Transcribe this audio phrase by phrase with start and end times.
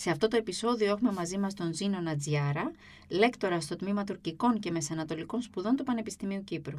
[0.00, 2.72] Σε αυτό το επεισόδιο έχουμε μαζί μας τον Ζήνο Νατζιάρα,
[3.08, 6.76] λέκτορα στο Τμήμα Τουρκικών και Μεσανατολικών Σπουδών του Πανεπιστημίου Κύπρου.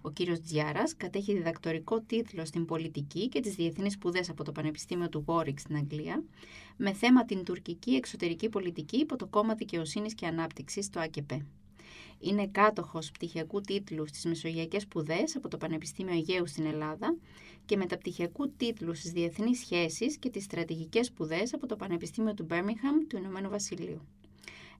[0.00, 5.08] Ο κύριος Τζιάρας κατέχει διδακτορικό τίτλο στην πολιτική και τις διεθνείς σπουδές από το Πανεπιστήμιο
[5.08, 6.22] του Warwick στην Αγγλία,
[6.76, 11.46] με θέμα την τουρκική εξωτερική πολιτική υπό το κόμμα δικαιοσύνης και ανάπτυξης, το ΑΚΕΠΕ.
[12.20, 17.16] Είναι κάτοχος πτυχιακού τίτλου στις Μεσογειακές Σπουδές από το Πανεπιστήμιο Αιγαίου στην Ελλάδα
[17.68, 23.06] και μεταπτυχιακού τίτλου στις Διεθνείς Σχέσεις και τις Στρατηγικές Σπουδές από το Πανεπιστήμιο του Μπέρμιχαμ
[23.08, 24.00] του Ηνωμένου Βασιλείου.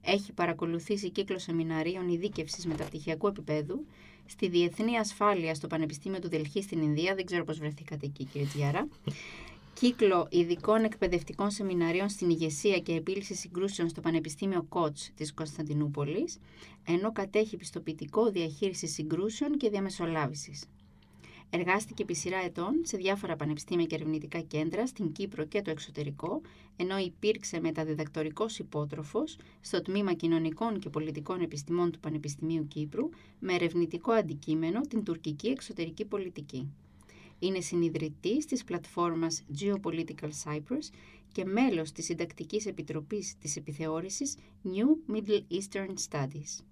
[0.01, 3.85] Έχει παρακολουθήσει κύκλο σεμιναρίων ειδίκευσης μεταπτυχιακού επίπεδου
[4.25, 7.15] στη Διεθνή Ασφάλεια στο Πανεπιστήμιο του Δελχή στην Ινδία.
[7.15, 8.87] Δεν ξέρω πώς βρεθήκατε εκεί, κύριε Τζιάρα
[9.73, 16.37] κύκλο ειδικών εκπαιδευτικών σεμιναρίων στην ηγεσία και επίλυση συγκρούσεων στο Πανεπιστήμιο Κότς της Κωνσταντινούπολης,
[16.85, 20.63] ενώ κατέχει πιστοποιητικό διαχείρισης συγκρούσεων και διαμεσολάβησης.
[21.51, 26.41] Εργάστηκε επί σειρά ετών σε διάφορα πανεπιστήμια και ερευνητικά κέντρα στην Κύπρο και το εξωτερικό,
[26.75, 34.11] ενώ υπήρξε μεταδιδακτορικός υπότροφος στο Τμήμα Κοινωνικών και Πολιτικών Επιστημών του Πανεπιστημίου Κύπρου, με ερευνητικό
[34.11, 36.67] αντικείμενο την τουρκική εξωτερική πολιτική.
[37.39, 40.89] Είναι συνειδητής της πλατφόρμας Geopolitical Cyprus
[41.31, 46.63] και μέλος της Συντακτικής Επιτροπής της Επιθεώρησης New Middle Eastern Studies.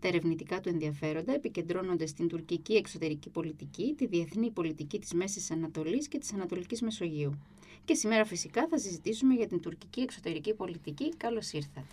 [0.00, 6.08] Τα ερευνητικά του ενδιαφέροντα επικεντρώνονται στην τουρκική εξωτερική πολιτική, τη διεθνή πολιτική της Μέσης Ανατολής
[6.08, 7.38] και της Ανατολικής Μεσογείου.
[7.84, 11.16] Και σήμερα φυσικά θα συζητήσουμε για την τουρκική εξωτερική πολιτική.
[11.16, 11.86] Καλώς ήρθατε.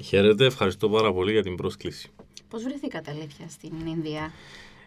[0.00, 2.10] Χαίρετε, ευχαριστώ πάρα πολύ για την πρόσκληση.
[2.48, 4.32] Πώς βρεθήκατε αλήθεια στην Ινδία;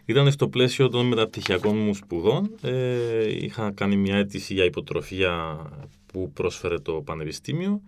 [0.05, 2.55] Ήταν στο πλαίσιο των μεταπτυχιακών μου σπουδών.
[2.61, 5.57] Ε, είχα κάνει μια αίτηση για υποτροφία
[6.05, 7.81] που πρόσφερε το Πανεπιστήμιο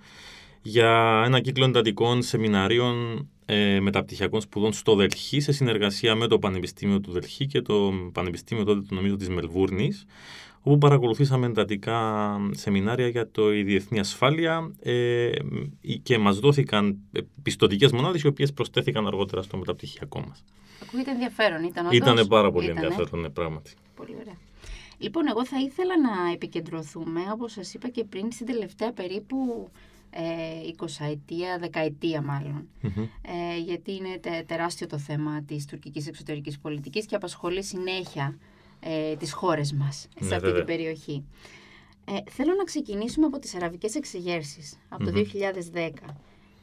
[0.62, 7.00] για ένα κύκλο εντατικών σεμιναρίων ε, μεταπτυχιακών σπουδών στο Δελχή σε συνεργασία με το Πανεπιστήμιο
[7.00, 10.06] του Δελχή και το Πανεπιστήμιο τότε νομίζω της Μελβούρνης
[10.62, 15.30] όπου παρακολουθήσαμε εντατικά σεμινάρια για το, η διεθνή ασφάλεια ε,
[16.04, 16.98] και μας δόθηκαν
[17.44, 20.44] πιστοτικές μονάδες οι οποίες προσθέθηκαν αργότερα στο μεταπτυχιακό μας.
[20.82, 22.86] Ακούγεται ενδιαφέρον, ήταν όντως; Ήτανε πάρα πολύ Ήτανε.
[22.86, 23.74] ενδιαφέρον, ναι, πράγματι.
[23.96, 24.38] Πολύ ωραία.
[24.98, 29.70] Λοιπόν, εγώ θα ήθελα να επικεντρωθούμε, όπως σας είπα και πριν, στην τελευταία περίπου
[30.20, 32.68] ε, 20 ετία, δεκαετία μάλλον.
[33.22, 38.38] Ε, γιατί είναι τεράστιο το θέμα της τουρκικής εξωτερικής πολιτικής και απασχολεί συνέχεια
[38.80, 41.24] ε, τις χώρες μας σε ναι, αυτή την περιοχή.
[42.06, 45.90] Ε, θέλω να ξεκινήσουμε από τις αραβικές εξεγέρσεις, από το 2010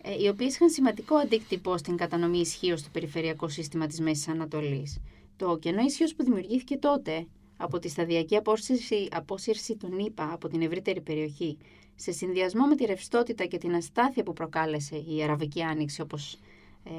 [0.03, 5.01] ε, οι οποίες είχαν σημαντικό αντίκτυπο στην κατανομή ισχύω στο περιφερειακό σύστημα της Μέσης Ανατολής.
[5.37, 7.27] Το κενό ισχύω που δημιουργήθηκε τότε
[7.57, 11.59] από τη σταδιακή απόσυρση, απόσυρση των ΗΠΑ από την ευρύτερη περιοχή,
[11.95, 16.39] σε συνδυασμό με τη ρευστότητα και την αστάθεια που προκάλεσε η Αραβική Άνοιξη, όπως
[16.85, 16.91] ε,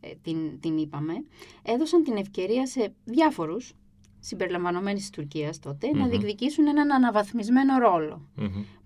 [0.00, 1.12] ε, την, την είπαμε,
[1.62, 3.72] έδωσαν την ευκαιρία σε διάφορους,
[4.20, 7.74] συμπεριλαμβανομένης της Τουρκίας τότε, να διεκδικήσουν έναν αναβαθμισμένο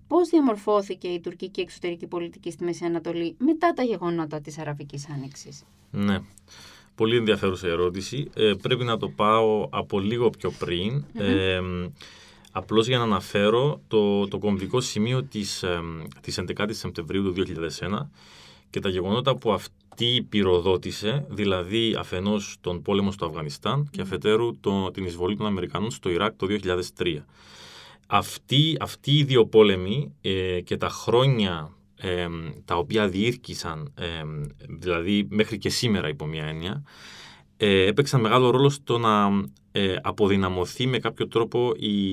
[0.07, 5.63] Πώς διαμορφώθηκε η τουρκική εξωτερική πολιτική στη Μέση Ανατολή μετά τα γεγονότα της Αραβικής Άνοιξης;
[5.91, 6.19] Ναι.
[6.95, 8.29] Πολύ ενδιαφέρουσα ερώτηση.
[8.33, 11.05] Ε, πρέπει να το πάω από λίγο πιο πριν.
[11.13, 11.61] Ε,
[12.51, 15.79] απλώς για να αναφέρω το, το κομβικό σημείο της, ε,
[16.21, 18.09] της 11 Σεπτεμβρίου του 2001
[18.69, 24.91] και τα γεγονότα που αυτή πυροδότησε, δηλαδή αφενός τον πόλεμο στο Αφγανιστάν και αφετέρου το,
[24.91, 26.47] την εισβολή των Αμερικανών στο Ιράκ το
[26.97, 27.17] 2003
[28.07, 31.82] αυτοί, αυτοί οι δύο πόλεμοι ε, και τα χρόνια ε,
[32.65, 34.23] τα οποία διήρκησαν, ε,
[34.69, 36.83] δηλαδή μέχρι και σήμερα υπό μια έννοια,
[37.65, 39.29] ε, έπαιξαν μεγάλο ρόλο στο να
[39.71, 42.11] ε, αποδυναμωθεί με κάποιο τρόπο η,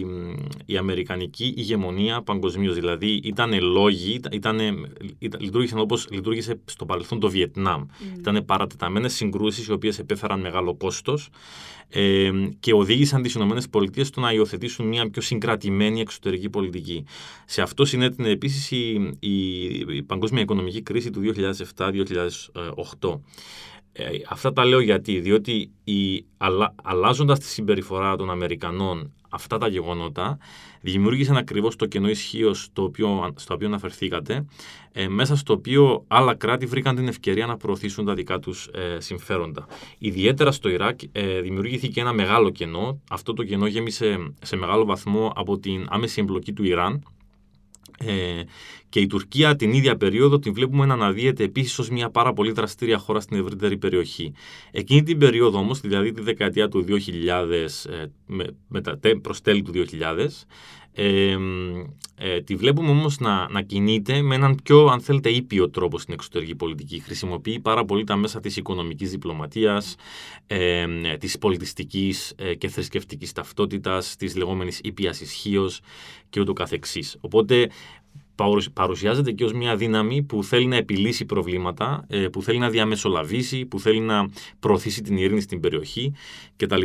[0.66, 2.75] η αμερικανική ηγεμονία παγκοσμίως.
[2.75, 4.75] Δηλαδή ήταν λόγοι, ήτανε,
[5.19, 7.83] ήταν, λειτουργήσαν όπως λειτουργήσε στο παρελθόν το Βιετνάμ.
[7.83, 8.19] Mm.
[8.19, 11.28] Ήταν παρατεταμένες συγκρούσεις οι οποίες επέφεραν μεγάλο κόστος
[11.89, 12.30] ε,
[12.60, 17.04] και οδήγησαν τις ΗΠΑ στο να υιοθετήσουν μια πιο συγκρατημένη εξωτερική πολιτική.
[17.45, 19.65] Σε αυτό συνέτεινε επίσης η, η,
[19.97, 21.21] η παγκόσμια οικονομική κρίση του
[21.77, 23.21] 2007-2008.
[23.92, 29.69] Ε, αυτά τα λέω γιατί, διότι η, αλλα, αλλάζοντας τη συμπεριφορά των Αμερικανών αυτά τα
[29.69, 30.39] γεγονότα
[30.81, 34.45] δημιούργησαν ακριβώς το κενό ισχύω στο οποίο, στο οποίο αναφερθήκατε
[34.92, 39.01] ε, μέσα στο οποίο άλλα κράτη βρήκαν την ευκαιρία να προωθήσουν τα δικά τους ε,
[39.01, 39.66] συμφέροντα.
[39.98, 43.01] Ιδιαίτερα στο Ιράκ ε, δημιουργήθηκε ένα μεγάλο κενό.
[43.10, 47.03] Αυτό το κενό γέμισε σε μεγάλο βαθμό από την άμεση εμπλοκή του Ιράν
[48.06, 48.42] ε,
[48.88, 52.52] Και η Τουρκία την ίδια περίοδο την βλέπουμε να αναδύεται επίσης ως μια πάρα πολύ
[52.52, 54.32] δραστήρια χώρα στην ευρύτερη περιοχή.
[54.70, 56.94] Εκείνη την περίοδο όμως, δηλαδή τη δεκαετία του 2000
[58.26, 58.80] με, με
[59.22, 60.26] προς τέλη του 2000,
[60.95, 61.37] ε,
[62.22, 66.15] ε, τη βλέπουμε όμως να, να κινείται με έναν πιο, αν θέλετε, ήπιο τρόπο στην
[66.15, 67.01] εξωτερική πολιτική.
[67.01, 69.97] Χρησιμοποιεί πάρα πολύ τα μέσα της οικονομικής διπλωματίας,
[70.47, 70.87] ε,
[71.19, 75.81] της πολιτιστικής ε, και θρησκευτικής ταυτότητας, της λεγόμενης ήπιας ισχύως
[76.31, 77.16] και ούτω καθεξής.
[77.21, 77.69] Οπότε
[78.72, 83.66] παρουσιάζεται και ως μια δύναμη που θέλει να επιλύσει προβλήματα, ε, που θέλει να διαμεσολαβήσει,
[83.66, 84.28] που θέλει να
[84.60, 86.13] προωθήσει την ειρήνη στην περιοχή
[86.57, 86.84] κτλ.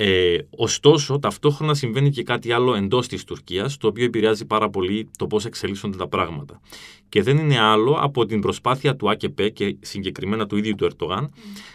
[0.00, 5.10] Ε, ωστόσο, ταυτόχρονα συμβαίνει και κάτι άλλο εντός της Τουρκίας, το οποίο επηρεάζει πάρα πολύ
[5.18, 6.60] το πώς εξελίσσονται τα πράγματα.
[7.08, 11.32] Και δεν είναι άλλο από την προσπάθεια του ΑΚΠ και συγκεκριμένα του ίδιου του Ερτογάν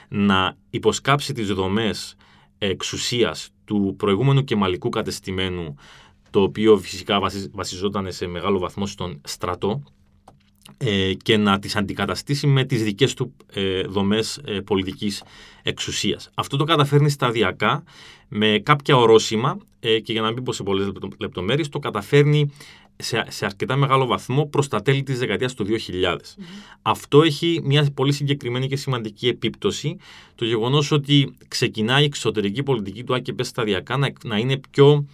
[0.09, 2.15] να υποσκάψει τις δομές
[2.57, 5.75] εξουσίας του προηγούμενου και μαλλικού κατεστημένου,
[6.29, 7.19] το οποίο φυσικά
[7.51, 10.02] βασιζόταν σε μεγάλο βαθμό στον στρατό, ε,
[11.23, 15.23] και να τις αντικαταστήσει με τις δικές του ε, δομές ε, πολιτικής
[15.63, 16.29] εξουσίας.
[16.33, 17.83] Αυτό το καταφέρνει σταδιακά
[18.27, 22.51] με κάποια ορόσημα ε, και για να μην πω σε πολλές λεπτομέρειες το καταφέρνει
[22.95, 26.17] σε, σε αρκετά μεγάλο βαθμό προς τα τέλη της δεκαετίας του 2000.
[26.81, 29.97] Αυτό έχει μια πολύ συγκεκριμένη και σημαντική επίπτωση
[30.35, 35.07] το γεγονός ότι ξεκινάει η εξωτερική πολιτική του ΑΚΠ σταδιακά να, να είναι πιο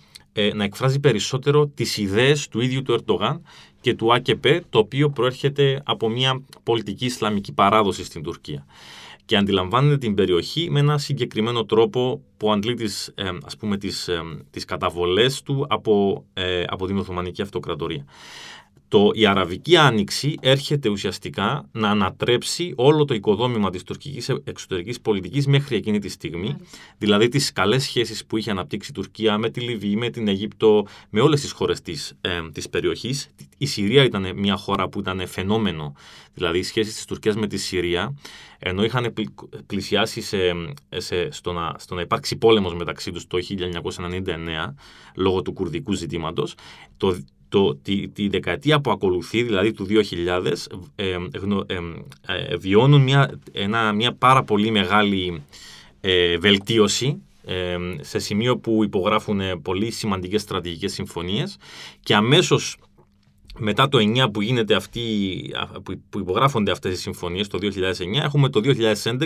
[0.54, 3.42] να εκφράζει περισσότερο τις ιδέες του ίδιου του Ερντογάν
[3.82, 8.66] και του ΑΚΠ, το οποίο προέρχεται από μια πολιτική Ισλαμική παράδοση στην Τουρκία.
[9.26, 14.08] Και αντιλαμβάνεται την περιοχή με ένα συγκεκριμένο τρόπο που αντλεί τις, ε, ας πούμε, τις,
[14.08, 14.22] ε,
[14.52, 18.06] τις καταβολές του από, ε, από την Οθωμανική Αυτοκρατορία
[18.90, 25.48] το, η Αραβική Άνοιξη έρχεται ουσιαστικά να ανατρέψει όλο το οικοδόμημα της τουρκικής εξωτερικής πολιτικής
[25.48, 26.56] μέχρι εκείνη τη στιγμή,
[26.98, 30.86] δηλαδή τις καλές σχέσεις που είχε αναπτύξει η Τουρκία με τη Λιβύη, με την Αίγυπτο,
[31.10, 33.30] με όλες τις χώρες της, ε, της περιοχής.
[33.58, 35.94] Η Συρία ήταν μια χώρα που ήταν φαινόμενο,
[36.34, 38.16] δηλαδή οι σχέσεις της Τουρκίας με τη Συρία,
[38.60, 39.14] ενώ είχαν
[39.66, 40.38] πλησιάσει σε,
[40.98, 43.38] σε, στο, να, στο να υπάρξει πόλεμος μεταξύ τους το
[44.18, 44.74] 1999
[45.16, 46.56] λόγω του κουρδικού ζητήματος,
[46.98, 47.18] το,
[47.50, 50.54] το, τη, τη δεκαετία που ακολουθεί, δηλαδή του 2000,
[50.96, 51.18] ε,
[52.26, 55.44] ε, βιώνουν μια, ένα, μια πάρα πολύ μεγάλη
[56.02, 57.22] ε, βελτίωση
[58.00, 61.02] σε σημείο που υπογράφουν πολύ σημαντικές στρατηγικές
[62.00, 62.78] και αμέσως
[63.60, 65.02] μετά το 9 που, γίνεται αυτή,
[66.10, 67.70] που υπογράφονται αυτές οι συμφωνίες το 2009
[68.24, 69.26] έχουμε το 2011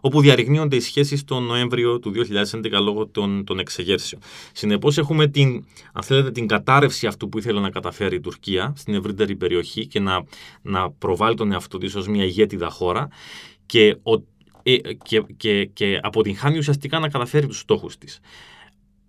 [0.00, 2.12] όπου διαρριγνύονται οι σχέσεις τον Νοέμβριο του
[2.52, 4.22] 2011 λόγω των, των εξεγέρσεων.
[4.52, 8.94] Συνεπώς έχουμε την, αν θέλετε, την κατάρρευση αυτού που ήθελε να καταφέρει η Τουρκία στην
[8.94, 10.24] ευρύτερη περιοχή και να,
[10.62, 13.08] να προβάλλει τον εαυτό της ως μια ηγέτιδα χώρα
[13.66, 14.12] και, ο,
[14.62, 18.20] ε, και, και, και αποτυγχάνει ουσιαστικά να καταφέρει τους στόχους της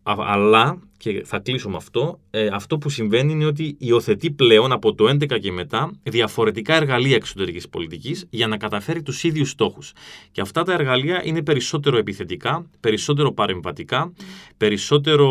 [0.03, 4.93] αλλά, και θα κλείσω με αυτό, ε, αυτό που συμβαίνει είναι ότι υιοθετεί πλέον από
[4.93, 9.93] το 11 και μετά διαφορετικά εργαλεία εξωτερικής πολιτικής για να καταφέρει τους ίδιους στόχους.
[10.31, 14.13] Και αυτά τα εργαλεία είναι περισσότερο επιθετικά, περισσότερο παρεμβατικά,
[14.57, 15.29] περισσότερο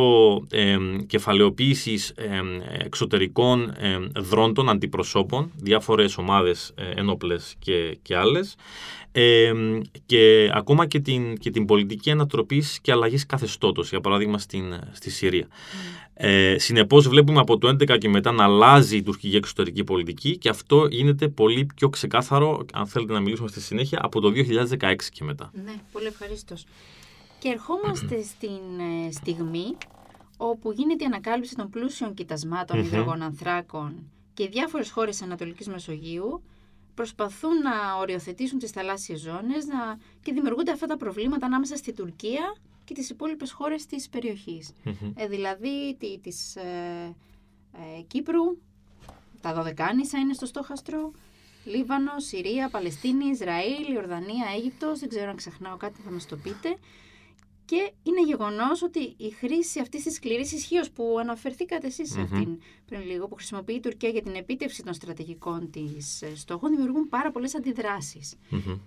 [0.51, 0.77] ε,
[1.07, 2.41] κεφαλαιοποίησης ε,
[2.85, 8.57] εξωτερικών ε, δρόντων, αντιπροσώπων, διάφορες ομάδες ε, ενόπλες και, και άλλες,
[10.07, 15.11] και ακόμα και την, και την πολιτική ανατροπής και αλλαγής καθεστώτος, για παράδειγμα στην, στη
[15.11, 15.47] Συρία.
[15.61, 16.09] Mm.
[16.15, 20.49] Ε, Συνεπώς, βλέπουμε από το 2011 και μετά να αλλάζει η τουρκική εξωτερική πολιτική και
[20.49, 24.33] αυτό γίνεται πολύ πιο ξεκάθαρο, αν θέλετε να μιλήσουμε στη συνέχεια, από το
[24.79, 25.51] 2016 και μετά.
[25.65, 26.67] Ναι, πολύ ευχαρίστως.
[27.39, 29.77] Και ερχόμαστε στην ε, στιγμή
[30.37, 36.43] όπου γίνεται η ανακάλυψη των πλούσιων κοιτασμάτων υδρογονανθράκων και διάφορες χώρες Ανατολικής Μεσογείου
[36.95, 39.99] προσπαθούν να οριοθετήσουν τις θαλάσσιες ζώνες να...
[40.23, 42.57] και δημιουργούνται αυτά τα προβλήματα ανάμεσα στη Τουρκία
[42.91, 44.73] και τις υπόλοιπες χώρες της περιοχης
[45.15, 47.15] Ε, δηλαδή τη, της ε,
[47.73, 48.59] ε, Κύπρου,
[49.41, 51.13] τα Δωδεκάνησα είναι στο στόχαστρο,
[51.65, 56.77] Λίβανος, Συρία, Παλαιστίνη, Ισραήλ, Ιορδανία, Αίγυπτος, δεν ξέρω αν ξεχνάω κάτι θα μας το πείτε.
[57.65, 62.23] Και είναι γεγονός ότι η χρήση αυτής της σκληρής ισχύως που αναφερθήκατε εσείς mm-hmm.
[62.23, 66.71] αυτήν πριν λίγο, που χρησιμοποιεί η Τουρκία για την επίτευξη των στρατηγικών της ε, στόχων,
[66.71, 67.55] δημιουργούν πάρα πολλές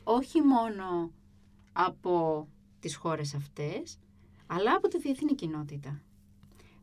[0.03, 1.11] Όχι μόνο
[1.73, 2.47] από
[2.83, 3.97] τις χώρες αυτές,
[4.47, 6.01] αλλά από τη διεθνή κοινότητα.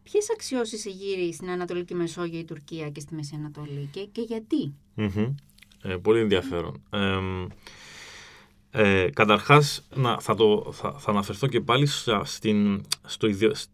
[0.02, 4.75] Ποιες αξιώσεις εγείρει στην Ανατολική Μεσόγειο η Τουρκία και στη Μέση Ανατολή και, και γιατί;
[5.83, 6.83] Ε, πολύ ενδιαφέρον.
[6.90, 7.19] Ε,
[8.71, 11.87] ε, καταρχάς, να, θα, το, θα, θα αναφερθώ και πάλι
[12.23, 13.26] στην, στο,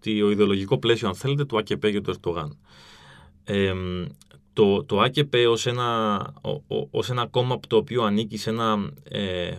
[0.02, 2.58] ιδεολογικό πλαίσιο, αν θέλετε, του ΑΚΠ και του Ερτογάν.
[3.44, 3.72] Ε,
[4.56, 6.20] το, το ΑΚΠ ως ένα,
[6.90, 9.56] ως ένα κόμμα το οποίο ανήκει σε ένα, ε,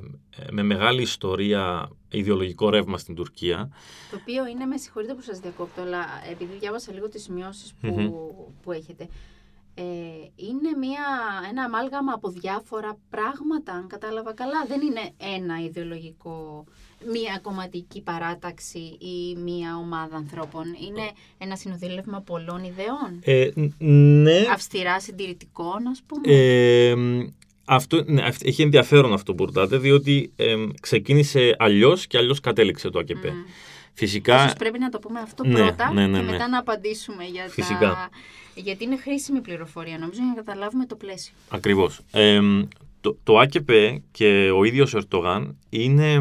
[0.52, 3.70] με μεγάλη ιστορία ιδεολογικό ρεύμα στην Τουρκία.
[4.12, 8.22] Το οποίο είναι, με συγχωρείτε που σας διακόπτω, αλλά επειδή διάβασα λίγο τις σημειώσεις που,
[8.62, 9.08] που έχετε,
[9.80, 9.84] ε,
[10.36, 11.06] είναι μια,
[11.50, 14.66] ένα αμάλγαμα από διάφορα πράγματα, αν κατάλαβα καλά.
[14.68, 16.66] Δεν είναι ένα ιδεολογικό,
[17.12, 20.64] μια κομματική παράταξη ή μια ομάδα ανθρώπων.
[20.66, 23.20] Είναι ένα συνοδήλευμα πολλών ιδεών.
[23.24, 23.50] Ε,
[24.24, 24.46] ναι.
[24.54, 26.36] Αυστηρά συντηρητικών, ας πούμε.
[26.36, 26.96] Ε,
[27.66, 33.00] αυτό, ναι, έχει ενδιαφέρον αυτό που ρωτάτε, διότι ε, ξεκίνησε αλλιώς και αλλιώς κατέληξε το
[33.00, 33.26] ΑΚΕΠ.
[33.98, 34.36] Φυσικά...
[34.44, 37.48] Ίσως πρέπει να το πούμε αυτό ναι, πρώτα ναι, ναι, και μετά να απαντήσουμε για
[37.50, 37.80] Φυσικά.
[37.80, 38.10] τα...
[38.56, 41.34] Γιατί είναι χρήσιμη πληροφορία, νομίζω, για να καταλάβουμε το πλαίσιο.
[41.50, 42.00] Ακριβώς.
[42.12, 42.40] Ε,
[43.02, 43.70] το, το ΑΚΠ
[44.12, 46.20] και ο ίδιος ο Ερτογάν είναι,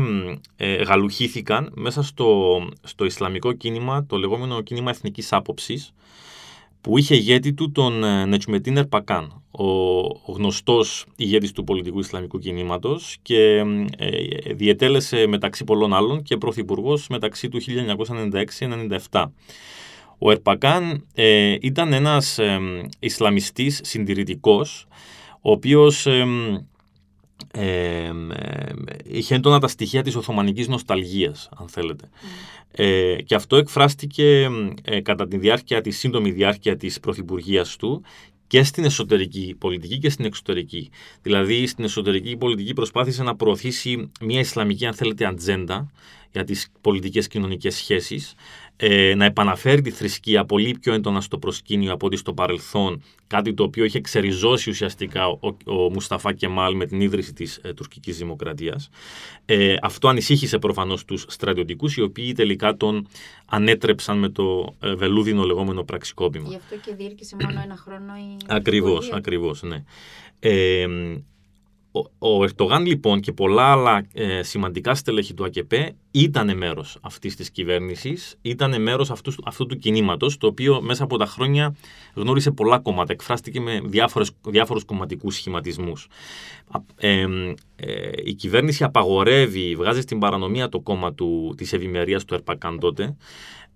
[0.57, 5.93] ε, γαλουχήθηκαν μέσα στο, στο Ισλαμικό κίνημα, το λεγόμενο κίνημα εθνικής άποψης,
[6.81, 13.17] που είχε ηγέτη του τον ε, Νετσμετίν Ερπακάν, ο γνωστός ηγέτης του πολιτικού Ισλαμικού κινήματος
[13.23, 13.65] και
[13.99, 17.61] ε, διετέλεσε μεταξύ πολλών άλλων και πρωθυπουργός μεταξύ του
[19.11, 19.25] 1996-97.
[20.19, 22.59] Ο Ερπακάν ε, ήταν ένας ε,
[22.99, 24.87] Ισλαμιστής συντηρητικός,
[25.41, 26.25] ο οποίος ε,
[29.05, 32.09] είχε έντονα τα στοιχεία της Οθωμανικής νοσταλγίας, αν θέλετε.
[32.71, 34.49] Ε, και αυτό εκφράστηκε
[34.85, 38.03] ε, κατά τη διάρκεια, τη σύντομη διάρκεια της πρωθυπουργίας του
[38.47, 40.91] και στην εσωτερική πολιτική και στην εξωτερική.
[41.23, 45.91] Δηλαδή, στην εσωτερική πολιτική προσπάθησε να προωθήσει μια Ισλαμική, αν θέλετε, ατζέντα
[46.33, 48.35] για τις πολιτικές κοινωνικές σχέσεις,
[48.77, 53.55] ε, να επαναφέρει τη θρησκεία πολύ πιο έντονα στο προσκήνιο από ό,τι στο παρελθόν, κάτι
[53.55, 58.19] το οποίο είχε ξεριζώσει ουσιαστικά ο, ο Μουσταφά Κεμάλ με την ίδρυση της ε, τουρκικής
[58.19, 58.89] δημοκρατίας.
[59.45, 63.09] Ε, αυτό ανησύχησε προφανώς τους στρατιωτικούς, οι οποίοι τελικά τον
[63.47, 66.49] ανέτρεψαν με το ε, βελούδινο λεγόμενο πραξικόπημα.
[66.49, 69.85] Γι' αυτό και διήρκησε μόνο ένα χρόνο η Ακριβώς, ακριβώς, ναι.
[70.41, 70.87] Ε,
[72.19, 75.73] ο Ερτογάν λοιπόν και πολλά άλλα ε, σημαντικά στελέχη του ΑΚΠ
[76.11, 81.17] ήταν μέρος αυτής της κυβέρνησης, ήταν μέρος αυτούς, αυτού του κινήματος, το οποίο μέσα από
[81.17, 81.77] τα χρόνια
[82.15, 86.09] γνώρισε πολλά κόμματα, εκφράστηκε με διάφορες, διάφορους κομματικούς σχηματισμούς.
[86.97, 87.27] Ε,
[87.77, 93.17] ε, η κυβέρνηση απαγορεύει, βγάζει στην παρανομία το κόμμα του, της ευημερίας του Ερπακάν τότε,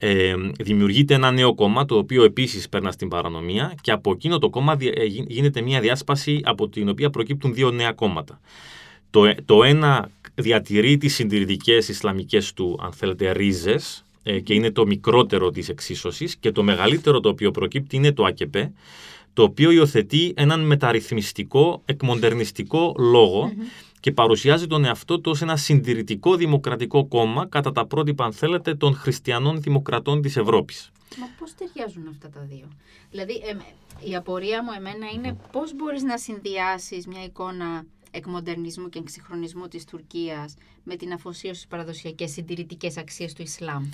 [0.02, 4.50] ε, δημιουργείται ένα νέο κόμμα το οποίο επίσης περνά στην παρανομία και από εκείνο το
[4.50, 8.40] κόμμα ε, γίνεται μια διάσπαση από την οποία προκύπτουν δύο νέα κόμματα.
[9.10, 14.70] Το, ε, το ένα διατηρεί τις συντηρητικές ισλαμικές του αν θέλετε ρίζες ε, και είναι
[14.70, 18.54] το μικρότερο της εξίσωσης και το μεγαλύτερο το οποίο προκύπτει είναι το ΑΚΠ
[19.32, 22.94] το οποίο υιοθετεί έναν μεταρρυθμιστικό, εκμοντερνιστικό
[24.00, 28.74] και παρουσιάζει τον εαυτό του ως ένα συντηρητικό δημοκρατικό κόμμα κατά τα πρότυπα, αν θέλετε,
[28.74, 30.90] των χριστιανών δημοκρατών της Ευρώπης.
[31.18, 32.68] Μα πώς ταιριάζουν αυτά τα δύο;
[33.10, 33.42] Δηλαδή,
[34.10, 39.84] η απορία μου εμένα είναι πώς μπορείς να συνδυάσεις μια εικόνα εκμοντερνισμού και εξυγχρονισμού της
[39.84, 43.88] Τουρκίας με την αφοσίωση στις παραδοσιακές συντηρητικές αξίες του Ισλάμ;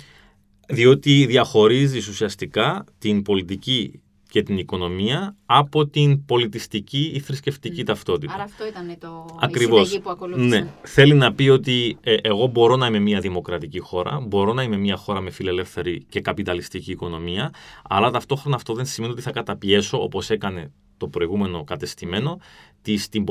[0.67, 4.01] Διότι διαχωρίζεις ουσιαστικά την πολιτική
[4.37, 8.33] και την οικονομία από την πολιτιστική ή θρησκευτική ταυτότητα.
[8.33, 9.93] Άρα αυτό ήταν το Ακριβώς.
[9.93, 10.47] η που ακολούθησε.
[10.47, 10.73] Ναι.
[10.81, 14.77] Θέλει να πει ότι ε, εγώ μπορώ να είμαι μια δημοκρατική χώρα, μπορώ να είμαι
[14.77, 17.53] μια χώρα με φιλελεύθερη και καπιταλιστική οικονομία,
[17.83, 22.39] αλλά ταυτόχρονα αυτό δεν σημαίνει ότι θα καταπιέσω, όπως έκανε το προηγούμενο κατεστημένο,
[22.81, 23.25] της, την,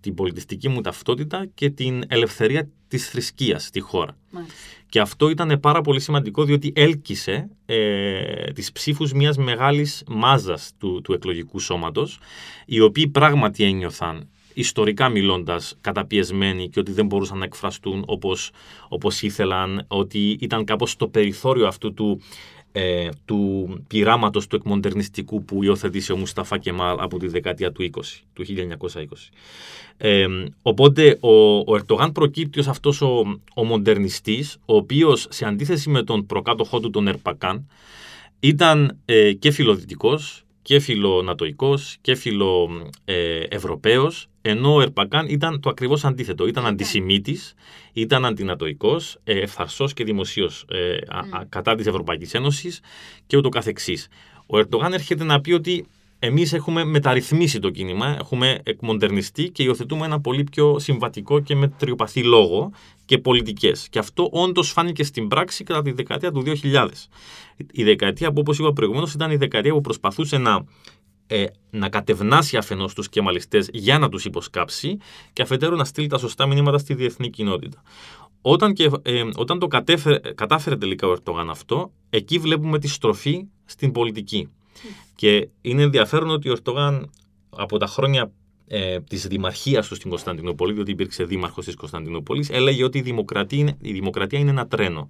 [0.00, 4.16] την πολιτιστική μου ταυτότητα και την ελευθερία της θρησκείας στη χώρα.
[4.90, 11.00] Και αυτό ήταν πάρα πολύ σημαντικό διότι έλκυσε ε, τις ψήφους μιας μεγάλης μάζας του,
[11.04, 12.18] του εκλογικού σώματος
[12.66, 18.50] οι οποίοι πράγματι ένιωθαν ιστορικά μιλώντας καταπιεσμένοι και ότι δεν μπορούσαν να εκφραστούν όπως,
[18.88, 22.20] όπως ήθελαν, ότι ήταν κάπως στο περιθώριο αυτού του
[22.72, 28.00] ε, του πειράματος του εκμοντερνιστικού που υιοθετήσε ο Μουσταφά Κεμάλ από τη δεκαετία του 20,
[28.32, 28.96] του 1920.
[29.96, 30.26] Ε,
[30.62, 36.02] οπότε ο, ο Ερτογάν προκύπτει ως αυτός ο, ο μοντερνιστής, ο οποίος σε αντίθεση με
[36.02, 37.66] τον προκάτοχό του τον Ερπακάν
[38.40, 46.04] ήταν ε, και φιλοδυτικός και φιλονατοικός και φιλοευρωπαίος, ε, ενώ ο Ερπακάν ήταν το ακριβώς
[46.04, 46.46] αντίθετο.
[46.46, 47.54] Ήταν αντισημίτης,
[47.92, 50.98] ήταν αντινατοικός, ε, ευθαρσός και δημοσίως ε,
[51.48, 52.80] κατά της Ευρωπαϊκής Ένωσης
[53.26, 54.08] και ούτω καθεξής.
[54.46, 55.86] Ο Ερτογάν έρχεται να πει ότι
[56.22, 62.24] Εμείς έχουμε μεταρρυθμίσει το κίνημα, έχουμε εκμοντερνιστεί και υιοθετούμε ένα πολύ πιο συμβατικό και μετριοπαθή
[62.24, 62.72] λόγο
[63.04, 63.88] και πολιτικές.
[63.88, 66.88] Και αυτό όντως φάνηκε στην πράξη κατά τη δεκαετία του 2000.
[67.72, 70.64] Η δεκαετία που, όπως είπα προηγουμένως, ήταν η δεκαετία που προσπαθούσε να,
[71.26, 74.96] ε, να κατευνάσει αφενός τους κεμαλιστές για να τους υποσκάψει
[75.32, 77.82] και αφετέρου να στείλει τα σωστά μηνύματα στη διεθνή κοινότητα.
[78.42, 83.46] Όταν, και, ε, όταν το κατέφερε, κατάφερε τελικά ο Ερτογάν αυτό, εκεί βλέπουμε τη στροφή
[83.64, 84.48] στην πολιτική.
[85.14, 87.10] Και είναι ενδιαφέρον ότι ο Ερτογάν
[87.50, 88.32] από τα χρόνια
[88.66, 93.58] ε, της δημαρχίας του στην Κωνσταντινούπολη, διότι υπήρξε δήμαρχος της Κωνσταντινούπολης, έλεγε ότι η δημοκρατία,
[93.58, 95.08] είναι, η δημοκρατία είναι ένα τρένο.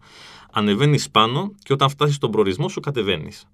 [0.53, 3.47] Ανεβαίνεις πάνω και όταν φτάσεις στον προορισμό σου κατεβαίνεις.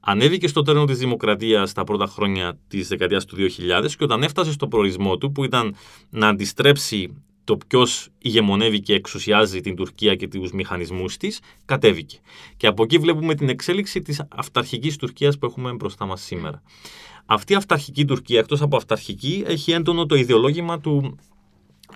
[0.00, 4.52] ανέβηκε στο τρένο της δημοκρατίας τα πρώτα χρόνια της δεκαετίας του 2000 και όταν έφτασε
[4.52, 5.74] στο προορισμό του που ήταν
[6.10, 12.18] να αντιστρέψει το ποιος ηγεμονεύει και εξουσιάζει την Τουρκία και τους μηχανισμούς της, κατέβηκε.
[12.56, 16.62] Και από εκεί βλέπουμε την εξέλιξη της αυταρχικής Τουρκίας που έχουμε μπροστά μας σήμερα.
[17.26, 21.18] Αυτή η αυταρχική Τουρκία, εκτός από αυταρχική, έχει έντονο το ιδεολόγημα του.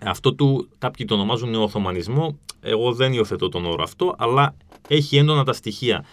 [0.02, 2.38] Αυτό του, κάποιοι το ονομάζουν νεοοθωμανισμό.
[2.61, 4.56] Εγώ δεν υιοθετώ τον όρο αυτό, αλλά
[4.88, 6.04] έχει έντονα τα στοιχεία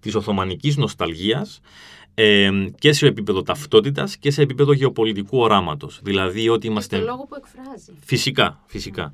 [0.00, 1.60] της Οθωμανικής νοσταλγίας
[2.20, 6.00] ε, και σε επίπεδο ταυτότητας και σε επίπεδο γεωπολιτικού οράματος.
[6.02, 6.96] Δηλαδή ότι είμαστε...
[6.96, 7.92] Και το λόγο που εκφράζει.
[8.04, 9.12] Φυσικά, φυσικά.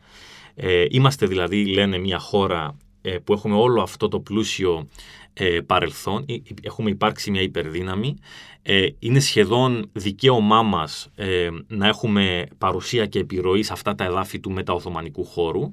[0.55, 4.89] Ε, είμαστε δηλαδή, λένε, μια χώρα ε, που έχουμε όλο αυτό το πλούσιο
[5.33, 6.25] ε, παρελθόν,
[6.63, 8.17] έχουμε υπάρξει μια υπερδύναμη,
[8.63, 14.41] ε, είναι σχεδόν δικαίωμά μας ε, να έχουμε παρουσία και επιρροή σε αυτά τα εδάφη
[14.41, 15.73] του μεταοθωμανικού χώρου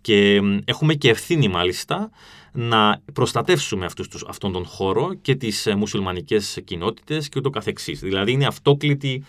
[0.00, 2.10] και έχουμε και ευθύνη μάλιστα
[2.52, 8.00] να προστατεύσουμε αυτούς τους, αυτόν τον χώρο και τις ε, μουσουλμανικές κοινότητες και ούτω καθεξής.
[8.00, 9.24] Δηλαδή είναι αυτόκλητοι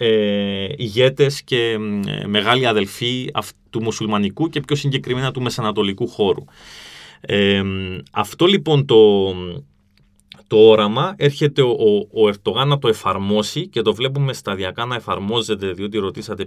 [0.00, 3.30] ε, ηγέτες και ε, μεγάλοι αδελφοί
[3.70, 6.44] του μουσουλμανικού και πιο συγκεκριμένα του μεσανατολικού χώρου.
[7.20, 7.62] Ε,
[8.12, 9.28] αυτό λοιπόν το,
[10.46, 14.94] το όραμα έρχεται ο, ο, ο Ερτογάν να το εφαρμόσει και το βλέπουμε σταδιακά να
[14.94, 16.46] εφαρμόζεται διότι ρωτήσατε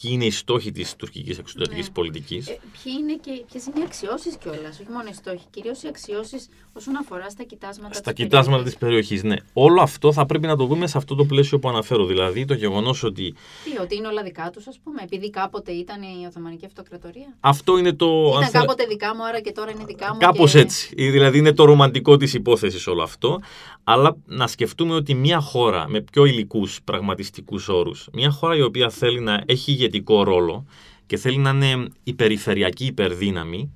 [0.00, 1.92] ποιοι είναι οι στόχοι της τουρκικής εξωτερικής ναι.
[1.92, 2.48] πολιτικής.
[2.48, 6.96] Ε, ποιε είναι, είναι οι αξιώσεις κιόλας, όχι μόνο οι στόχοι, κυρίως οι αξιώσεις όσον
[6.96, 9.36] αφορά στα κοιτάσματα Στα κοιτάσματα της περιοχής, ναι.
[9.52, 12.06] Όλο αυτό θα πρέπει να το δούμε σε αυτό το πλαίσιο που αναφέρω.
[12.06, 13.34] Δηλαδή το γεγονός ότι.
[13.64, 17.78] Τι, ότι είναι όλα δικά τους, ας πούμε, επειδή κάποτε ήταν η Οθωμανική Αυτοκρατορία; Αυτό
[17.78, 18.34] είναι το.
[18.36, 20.18] Ήταν κάποτε δικά μου, άρα και τώρα είναι δικά μου.
[20.18, 20.58] Κάπως και...
[20.58, 20.94] έτσι.
[20.94, 23.40] Δηλαδή είναι το ρομαντικό της υπόθεσης όλο αυτό.
[23.84, 28.90] Αλλά να σκεφτούμε ότι μια χώρα με πιο υλικούς πραγματιστικούς όρους, μια χώρα η οποία
[28.90, 30.66] θέλει να έχει ηγετικό ρόλο
[31.06, 33.72] και θέλει να είναι η περιφερειακή υπερδύναμη,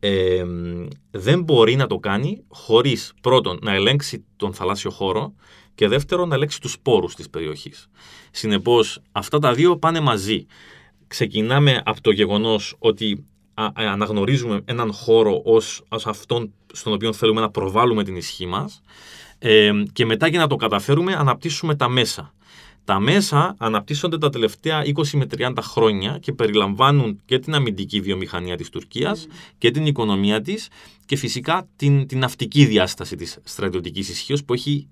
[0.00, 0.44] ε,
[1.10, 5.34] δεν μπορεί να το κάνει χωρίς πρώτον να ελέγξει τον θαλάσσιο χώρο
[5.74, 7.88] και δεύτερον να ελέγξει τους σπόρους της περιοχής.
[8.30, 10.46] Συνεπώς αυτά τα δύο πάνε μαζί.
[11.06, 13.24] Ξεκινάμε από το γεγονός ότι
[13.74, 18.82] αναγνωρίζουμε έναν χώρο ως, ως αυτόν στον οποίο θέλουμε να προβάλλουμε την ισχύ μας
[19.38, 22.34] ε, και μετά για να το καταφέρουμε αναπτύσσουμε τα μέσα.
[22.90, 28.56] Τα μέσα αναπτύσσονται τα τελευταία 20 με 30 χρόνια και περιλαμβάνουν και την αμυντική βιομηχανία
[28.56, 29.26] της Τουρκίας
[29.58, 30.68] και την οικονομία της
[31.06, 34.88] και φυσικά την, την ναυτική διάσταση της στρατιωτικής ισχύως που έχει,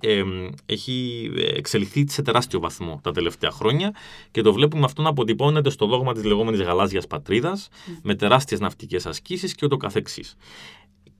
[0.66, 3.94] έχει εξελιχθεί σε τεράστιο βαθμό τα τελευταία χρόνια
[4.30, 7.68] και το βλέπουμε αυτό να αποτυπώνεται στο δόγμα της λεγόμενης γαλάζιας πατρίδας
[8.02, 10.37] με τεράστιες ναυτικές ασκήσεις και ούτω καθεξής.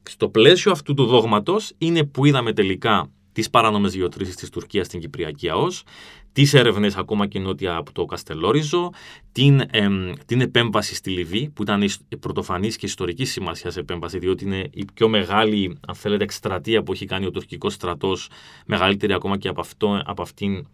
[0.03, 5.01] Στο πλαίσιο αυτού του δόγματος είναι που είδαμε τελικά τις παράνομες γεωτρήσεις της Τουρκίας στην
[5.01, 5.83] Κυπριακή ΑΟΣ,
[6.39, 8.91] τις έρευνες ακόμα και νότια από το Καστελόριζο,
[9.33, 9.63] την,
[10.27, 14.85] την επέμβαση στη Λιβύη, που ήταν η πρωτοφανής και ιστορικής σημασίας επέμβαση, διότι είναι η
[14.95, 18.29] πιο μεγάλη, αν θέλετε, εκστρατεία που έχει κάνει ο τουρκικός στρατός,
[18.67, 20.67] μεγαλύτερη ακόμα και από, αυτό, από αυτήν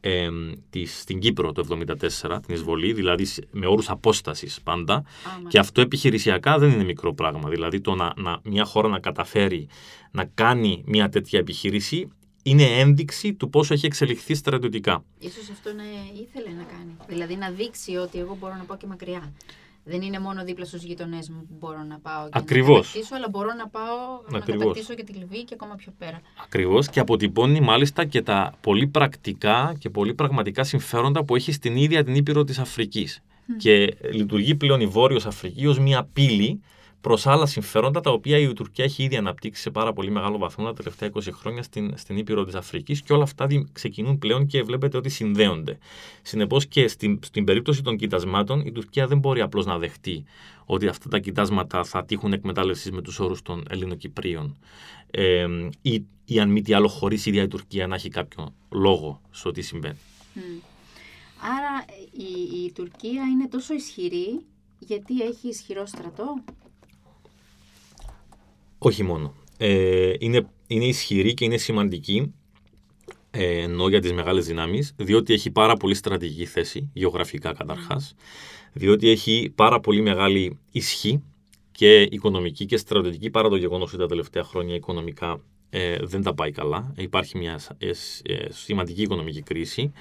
[0.00, 0.28] ε,
[0.70, 5.04] της, στην Κύπρο το 1974, την εισβολή, δηλαδή με όρους απόστασης πάντα.
[5.48, 7.48] και αυτό επιχειρησιακά δεν είναι μικρό πράγμα.
[7.48, 9.68] Δηλαδή το να, να, μια χώρα να καταφέρει
[10.10, 12.08] να κάνει μια τέτοια επιχείρηση
[12.42, 15.04] είναι ένδειξη του πόσο έχει εξελιχθεί στρατιωτικά.
[15.18, 15.82] Ίσως αυτό να
[16.20, 16.96] ήθελε να κάνει.
[17.08, 19.32] Δηλαδή να δείξει ότι εγώ μπορώ να πάω και μακριά.
[19.84, 22.68] Δεν είναι μόνο δίπλα στους γειτονές μου που μπορώ να πάω και Ακριβώς.
[22.76, 23.84] να κατακτήσω, αλλά μπορώ να πάω
[24.34, 24.48] Ακριβώς.
[24.48, 26.20] να κατακτήσω και τη Λιβύη και ακόμα πιο πέρα.
[26.44, 31.76] Ακριβώς και αποτυπώνει μάλιστα και τα πολύ πρακτικά και πολύ πραγματικά συμφέροντα που έχει στην
[31.76, 33.22] ίδια την Ήπειρο της Αφρικής.
[33.58, 36.60] Και λειτουργεί πλέον η Βόρειος Αφρική ως μια πύλη
[37.00, 40.64] προς άλλα συμφέροντα τα οποία η Τουρκία έχει ήδη αναπτύξει σε πάρα πολύ μεγάλο βαθμό
[40.64, 44.62] τα τελευταία 20 χρόνια στην, στην Ήπειρο της Αφρικής και όλα αυτά ξεκινούν πλέον και
[44.62, 45.78] βλέπετε ότι συνδέονται.
[46.22, 50.24] Συνεπώς και στην, στην περίπτωση των κοιτασμάτων η Τουρκία δεν μπορεί απλώς να δεχτεί
[50.64, 54.56] ότι αυτά τα κοιτάσματα θα τύχουν εκμετάλλευσης με τους όρους των Ελληνοκυπρίων
[55.10, 55.46] ε,
[55.82, 59.20] ή, ή αν μη τι άλλο χωρίς η ίδια η Τουρκία να έχει κάποιο λόγο
[59.30, 59.98] σε ό,τι συμβαίνει.
[61.42, 64.40] Άρα η, η Τουρκία είναι τόσο ισχυρή
[64.78, 66.42] γιατί έχει ισχυρό στρατό;
[68.82, 69.34] Όχι μόνο.
[69.58, 72.34] Ε, είναι, είναι ισχυρή και είναι σημαντική
[73.30, 78.14] ε, ενώ για τις μεγάλες δυνάμεις, διότι έχει πάρα πολύ στρατηγική θέση, γεωγραφικά καταρχάς,
[78.72, 81.22] διότι έχει πάρα πολύ μεγάλη ισχύ
[81.72, 85.40] και οικονομική και στρατηγική, παρά το γεγονός ότι τα τελευταία χρόνια οικονομικά
[85.70, 86.92] ε, δεν τα πάει καλά.
[86.96, 87.90] Υπάρχει μια ε,
[88.22, 89.92] ε, σημαντική οικονομική κρίση,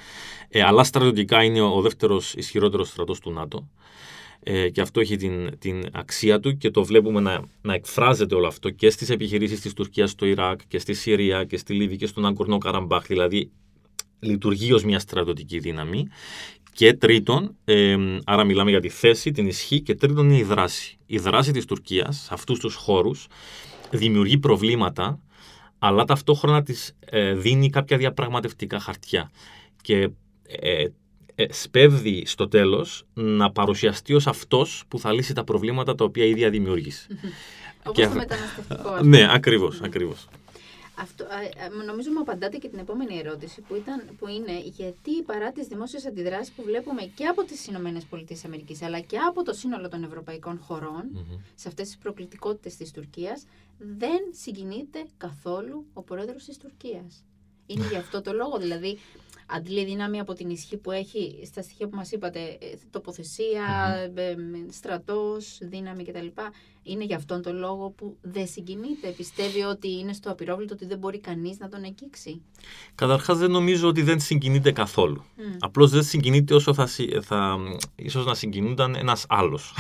[0.50, 3.68] ε, αλλά στρατιωτικά είναι ο, ο δεύτερος ισχυρότερος στρατός του ΝΑΤΟ
[4.44, 8.48] ε, και αυτό έχει την, την αξία του και το βλέπουμε να, να εκφράζεται όλο
[8.48, 12.06] αυτό και στις επιχειρήσεις της Τουρκίας στο Ιράκ και στη Συρία και στη Λίβη και
[12.06, 13.52] στον Αγκορνό Καραμπάχ, δηλαδή
[14.20, 16.08] λειτουργεί ως μια στρατιωτική δύναμη
[16.74, 20.98] και τρίτον, ε, άρα μιλάμε για τη θέση, την ισχύ και τρίτον είναι η δράση.
[21.06, 23.28] Η δράση της Τουρκίας σε αυτούς τους χώρους
[23.92, 25.20] δημιουργεί προβλήματα
[25.80, 29.32] αλλά ταυτόχρονα της ε, δίνει κάποια διαπραγματευτικά χαρτιά.
[29.82, 30.10] Και
[30.48, 30.86] ε,
[31.42, 36.26] ε, σπέβδει στο τέλος να παρουσιαστεί ως αυτός που θα λύσει τα προβλήματα τα οποία
[36.26, 37.08] η ίδια δημιούργησε.
[37.84, 38.90] Όπως το μεταναστευτικό.
[38.90, 39.34] ας Ναι, πούμε.
[39.34, 40.28] ακριβώς, ακριβώς.
[41.02, 45.22] Αυτό, α, α, νομίζω μου απαντάτε και την επόμενη ερώτηση που, ήταν, που είναι γιατί
[45.26, 49.44] παρά τις δημόσιες αντιδράσεις που βλέπουμε και από τις Ηνωμένες Πολιτείες Αμερικής αλλά και από
[49.44, 51.38] το σύνολο των ευρωπαϊκών χωρών Μμμ.
[51.56, 53.46] σε αυτές τις προκλητικότητες της Τουρκίας
[53.78, 57.24] δεν συγκινείται καθόλου ο πρόεδρος της Τουρκίας.
[57.66, 58.98] Είναι γι' αυτό το λόγο, δηλαδή
[59.50, 64.36] αντλεί δύναμη από την ισχύ που έχει στα στοιχεία που μας είπατε, ε, τοποθεσία, ε,
[64.36, 66.28] μ, στρατός, δύναμη κτλ.
[66.84, 69.10] Είναι γι' αυτόν τον λόγο που δεν συγκινείται.
[69.10, 72.42] Πιστεύει ότι είναι στο απειρόβλητο ότι δεν μπορεί κανείς να τον αγγίξει.
[72.96, 75.24] Καταρχάς δεν νομίζω ότι δεν συγκινείται καθόλου.
[75.36, 75.44] Μμ.
[75.60, 77.58] Απλώς δεν συγκινείται όσο θα, συ- θα
[77.96, 79.74] ίσως να συγκινούνταν ένας άλλος.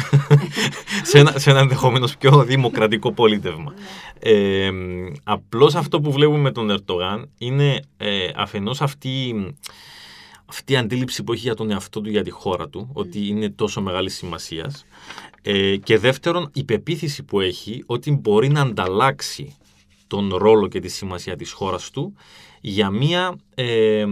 [1.09, 3.73] σε, ένα, σε ένα ενδεχομένω πιο δημοκρατικό πολίτευμα.
[3.73, 4.29] Ναι.
[4.31, 4.71] Ε,
[5.23, 9.35] απλώς αυτό που βλέπουμε με τον Ερτογάν είναι ε, αφενός αυτή,
[10.45, 13.49] αυτή η αντίληψη που έχει για τον εαυτό του, για τη χώρα του, ότι είναι
[13.49, 14.85] τόσο μεγάλης σημασίας.
[15.41, 19.55] Ε, και δεύτερον, η πεποίθηση που έχει ότι μπορεί να ανταλλάξει
[20.07, 22.13] τον ρόλο και τη σημασία της χώρας του
[22.62, 24.06] για, μια, ε,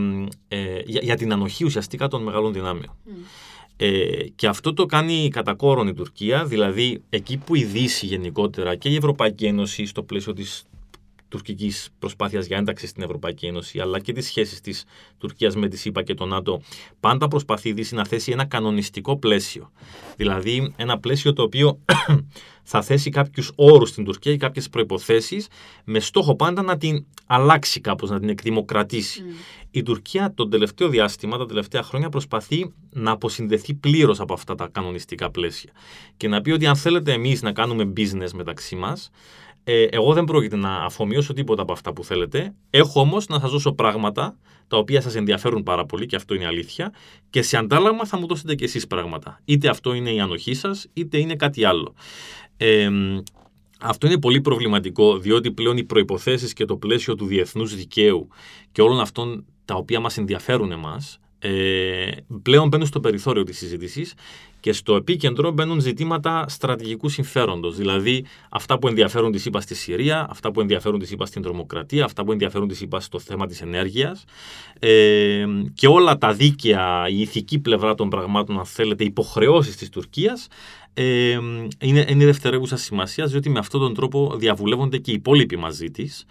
[0.47, 2.95] ε, για, για την ανοχή ουσιαστικά των μεγάλων δυνάμεων.
[3.03, 3.11] Μμ.
[3.79, 8.75] Ε, και αυτό το κάνει κατά κόρον η Τουρκία, δηλαδή εκεί που η Δύση γενικότερα
[8.75, 10.65] και η Ευρωπαϊκή Ένωση στο πλαίσιο της
[11.29, 14.85] τουρκικής προσπάθειας για ένταξη στην Ευρωπαϊκή Ένωση, αλλά και τις σχέσεις της
[15.17, 16.61] Τουρκίας με τη ΣΥΠΑ και τον ΝΑΤΟ,
[16.99, 19.71] πάντα προσπαθεί η Δύση να θέσει ένα κανονιστικό πλαίσιο.
[20.15, 21.79] Δηλαδή ένα πλαίσιο το οποίο
[22.63, 25.47] θα θέσει κάποιους όρους στην Τουρκία ή κάποιες προϋποθέσεις
[25.83, 29.23] με στόχο πάντα να την αλλάξει κάπως, να την εκδημοκρατήσει.
[29.23, 29.27] Μμ.
[29.71, 34.67] Η Τουρκία τον τελευταίο διάστημα, τα τελευταία χρόνια, προσπαθεί να αποσυνδεθεί πλήρως από αυτά τα
[34.71, 35.71] κανονιστικά πλαίσια.
[36.17, 39.09] Και να πει ότι αν θέλετε εμείς να κάνουμε business μεταξύ μας,
[39.69, 42.55] ε, εγώ δεν πρόκειται να αφομοιώσω τίποτα από αυτά που θέλετε.
[42.69, 46.45] Έχω όμως να σας δώσω πράγματα τα οποία σας ενδιαφέρουν πάρα πολύ και αυτό είναι
[46.45, 46.93] αλήθεια.
[47.29, 49.39] Και σε αντάλλαγμα θα μου δώσετε κι εσείς πράγματα.
[49.45, 51.93] Είτε αυτό είναι η ανοχή σας, είτε είναι κάτι άλλο.
[52.57, 52.89] Ε,
[53.79, 58.27] αυτό είναι πολύ προβληματικό, διότι πλέον οι προϋποθέσεις και το πλαίσιο του διεθνούς δικαίου
[58.71, 64.13] και όλων αυτών τα οποία μας ενδιαφέρουν εμάς, ε, πλέον μπαίνουν στο περιθώριο της συζήτησης
[64.59, 67.77] και στο επίκεντρο μπαίνουν ζητήματα στρατηγικού συμφέροντος.
[67.77, 72.05] Δηλαδή αυτά που ενδιαφέρουν τη ΣΥΠΑ στη Συρία, αυτά που ενδιαφέρουν τη ΣΥΠΑ στην τρομοκρατία,
[72.05, 74.25] αυτά που ενδιαφέρουν τη ΣΥΠΑ στο θέμα της ενέργειας
[74.79, 80.47] ε, και όλα τα δίκαια, η ηθική πλευρά των πραγμάτων, αν θέλετε, υποχρεώσεις της Τουρκίας
[80.93, 81.39] ε,
[81.79, 86.25] είναι, είναι δευτερεύουσα σημασία, διότι με αυτόν τον τρόπο διαβουλεύονται και οι υπόλοιποι μαζί της,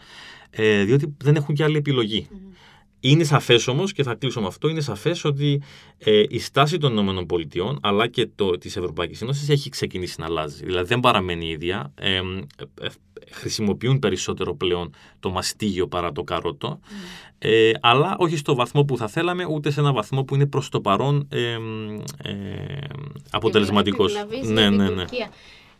[0.51, 2.27] ε, διότι δεν έχουν και άλλη επιλογή.
[2.31, 2.56] Μμ.
[3.01, 5.63] Είναι σαφές όμως, και θα κλείσω με αυτό, είναι σαφές ότι
[5.99, 8.29] ε, η στάση των ΗΠΑ αλλά και
[8.59, 10.65] της Ευρωπαϊκής Ένωσης έχει ξεκινήσει να αλλάζει.
[10.65, 11.93] Δηλαδή δεν παραμένει η ίδια.
[11.95, 12.21] Ε, ε,
[12.81, 12.89] ε,
[13.31, 16.81] χρησιμοποιούν περισσότερο πλέον το μαστίγιο παρά το καρότο.
[17.39, 20.69] Ε, αλλά όχι στο βαθμό που θα θέλαμε, ούτε σε ένα βαθμό που είναι προς
[20.69, 21.59] το παρόν ε,
[22.23, 22.35] ε,
[23.31, 24.15] αποτελεσματικός.
[24.15, 25.05] Επιβλαβής Ναι, για την ναι, ναι.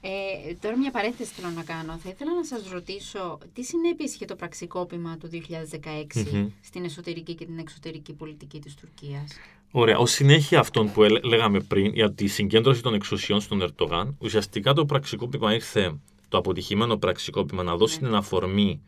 [0.07, 0.51] Τουρκία.
[0.51, 1.99] Ε, τώρα μια παρένθεση θέλω να κάνω.
[2.03, 6.49] Θα ήθελα να σας ρωτήσω τι συνέπειες είχε το πραξικόπημα του 2016 Μμμ.
[6.61, 9.33] στην εσωτερική και την εξωτερική πολιτική της Τουρκίας;
[9.71, 9.97] Ωραία.
[9.99, 14.73] Ω συνέχεια αυτών που έλε- λέγαμε πριν για τη συγκέντρωση των εξουσιών στον Ερτογάν, ουσιαστικά
[14.73, 18.07] το πραξικόπημα ήρθε, το αποτυχημένο πραξικόπημα, να δώσει Ναι.
[18.07, 18.81] την αφορμή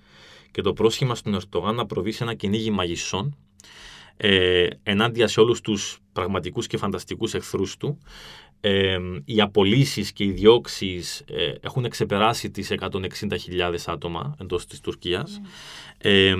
[0.51, 3.37] και το πρόσχημα στον Ερτογάν να προβεί σε ένα κυνήγι μαγισσών
[4.17, 7.99] ε, ενάντια σε όλους τους πραγματικούς και φανταστικούς εχθρούς του.
[8.61, 15.41] Ε, οι απολύσεις και οι διώξεις ε, έχουν ξεπεράσει τις 160.000 άτομα εντός της Τουρκίας.
[15.99, 16.35] Ε,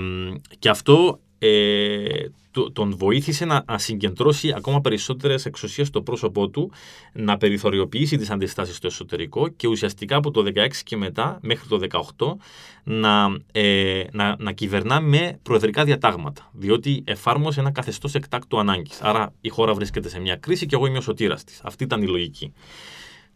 [0.59, 6.71] και αυτό ε, το- τον βοήθησε να, να συγκεντρώσει ακόμα περισσότερες εξουσίες στο πρόσωπό του,
[7.13, 11.79] να περιθωριοποιήσει τις αντιστάσεις στο εσωτερικό και ουσιαστικά από το 16 και μετά μέχρι το
[12.17, 12.37] 18
[12.85, 19.01] να, ε, να, να κυβερνά με προεδρικά διατάγματα, διότι εφάρμοσε ένα καθεστώς εκτάκτου ανάγκης.
[19.03, 21.61] Άρα η χώρα βρίσκεται σε μια κρίση και εγώ είμαι ο σωτήρας της.
[21.65, 22.53] Αυτή ήταν η λογική.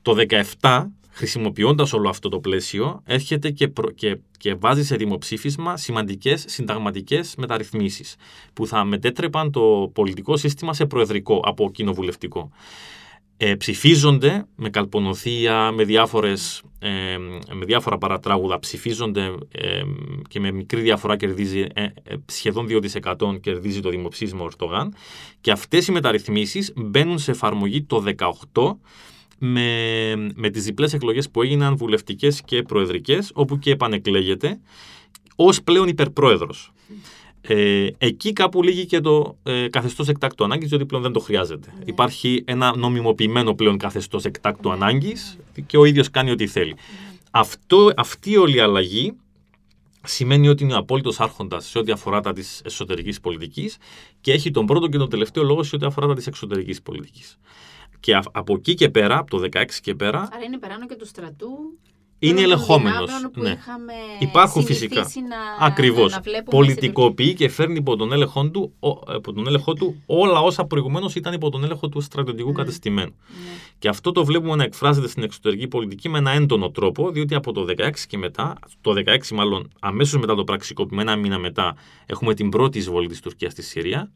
[0.02, 0.14] Το
[0.60, 6.44] 17, χρησιμοποιώντας όλο αυτό το πλαίσιο, έρχεται και, προ- και, και βάζει σε δημοψήφισμα σημαντικές
[6.48, 8.16] συνταγματικές μεταρρυθμίσεις,
[8.52, 12.50] που θα μετέτρεπαν το πολιτικό σύστημα σε προεδρικό από κοινοβουλευτικό.
[13.36, 17.16] Ε, ψηφίζονται με καλπονοθεία, με, διάφορες, ε,
[17.52, 19.82] με διάφορα παρατράγουδα, ψηφίζονται ε,
[20.28, 21.90] και με μικρή διαφορά κερδίζει ε, ε,
[22.26, 22.66] σχεδόν
[23.16, 24.94] 2% κερδίζει το δημοψήφισμα ο Ερτογάν
[25.40, 28.04] και αυτές οι μεταρρυθμίσεις μπαίνουν σε εφαρμογή το
[28.52, 28.76] 18
[29.44, 34.60] με, με τις διπλές εκλογές που έγιναν βουλευτικές και προεδρικές, όπου και επανεκλέγεται
[35.36, 36.72] ως πλέον υπερπρόεδρος.
[37.40, 41.68] Ε, εκεί κάπου λύγει και το ε, καθεστώς εκτάκτου ανάγκης, διότι πλέον δεν το χρειάζεται.
[41.84, 46.76] Υπάρχει ένα νομιμοποιημένο πλέον καθεστώς εκτάκτου ανάγκης και ο ίδιος κάνει ό,τι θέλει.
[47.30, 49.12] Αυτό, αυτή όλη η αλλαγή
[50.04, 53.76] σημαίνει ότι είναι ο απόλυτος άρχοντας σε ό,τι αφορά τα της εσωτερικής πολιτικής
[54.20, 57.38] και έχει τον πρώτο και τον τελευταίο λόγο σε ό,τι αφορά τα της εξωτερικής πολιτικής.
[58.02, 60.18] Και από εκεί και πέρα, από το 16 και πέρα.
[60.18, 61.48] Άρα είναι περάνω και του στρατού
[62.22, 63.10] είναι ελεγχόμενος.
[63.34, 63.58] Ναι.
[64.18, 65.06] Υπάρχουν φυσικά.
[65.60, 66.18] Ακριβώς.
[66.50, 68.72] Πολιτικοποιεί και φέρνει υπό τον, έλεγχο του,
[69.16, 72.54] υπό τον έλεγχο του όλα όσα προηγουμένως ήταν υπό τον έλεγχο του στρατιωτικού mm.
[72.54, 73.14] κατεστημένου.
[73.28, 73.50] Ναι.
[73.78, 77.52] Και αυτό το βλέπουμε να εκφράζεται στην εξωτερική πολιτική με ένα έντονο τρόπο, διότι από
[77.52, 82.34] το 16 και μετά, το 16 μάλλον αμέσως μετά το πραξικόπημα, ένα μήνα μετά, έχουμε
[82.34, 84.10] την πρώτη εισβολή της Τουρκίας στη Συρία.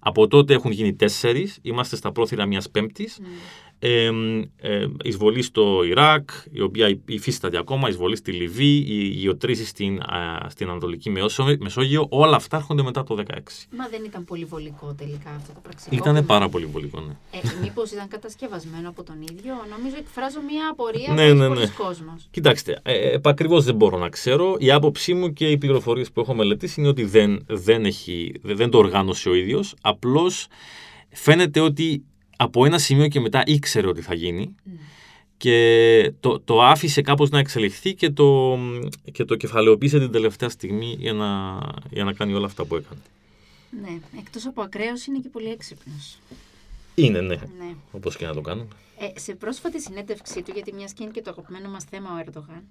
[0.00, 1.58] Από τότε έχουν γίνει τέσσερις.
[1.62, 3.18] Είμαστε στα πρόθυρα μιας πέμπτης.
[3.20, 3.24] Mm
[3.78, 4.10] ε,
[4.56, 10.00] ε, εισβολή στο Ιράκ, η οποία υφίσταται ακόμα, εισβολή στη Λιβύη, οι γεωτρήσεις στην,
[10.48, 11.10] στην Ανατολική
[11.58, 13.22] Μεσόγειο, όλα αυτά έρχονται μετά το 2016.
[13.76, 16.10] Μα δεν ήταν πολύ βολικό τελικά αυτό το πραξικόπημα.
[16.10, 17.12] Ήταν πάρα πολύ βολικό, ναι.
[17.30, 21.66] Ε, Μήπως ήταν κατασκευασμένο από τον ίδιο, νομίζω εκφράζω μια απορία ναι, ναι, ναι.
[21.66, 22.28] κόσμος.
[22.30, 24.56] Κοιτάξτε, ε, επακριβώς δεν μπορώ να ξέρω.
[24.58, 28.70] Η άποψή μου και οι πληροφορίες που έχω μελετήσει είναι ότι δεν, δεν, έχει, δεν
[28.70, 29.74] το οργάνωσε ο ίδιος.
[29.80, 30.46] Απλώς
[31.08, 32.04] φαίνεται ότι
[32.36, 34.54] από ένα σημείο και μετά ήξερε ότι θα γίνει
[35.36, 38.58] και το, το άφησε κάπως να εξελιχθεί και το,
[39.12, 43.00] και το κεφαλαιοποίησε την τελευταία στιγμή για να, για να κάνει όλα αυτά που έκανε.
[43.82, 46.18] Ναι, εκτός από ακραίος είναι και πολύ έξυπνος.
[46.94, 47.74] Είναι, ναι, ναι.
[47.92, 48.68] όπως και να το κάνουν.
[48.98, 52.18] Ε, σε πρόσφατη συνέντευξή του, γιατί μιας και είναι και το αγαπημένο μας θέμα ο
[52.18, 52.62] ερντογαν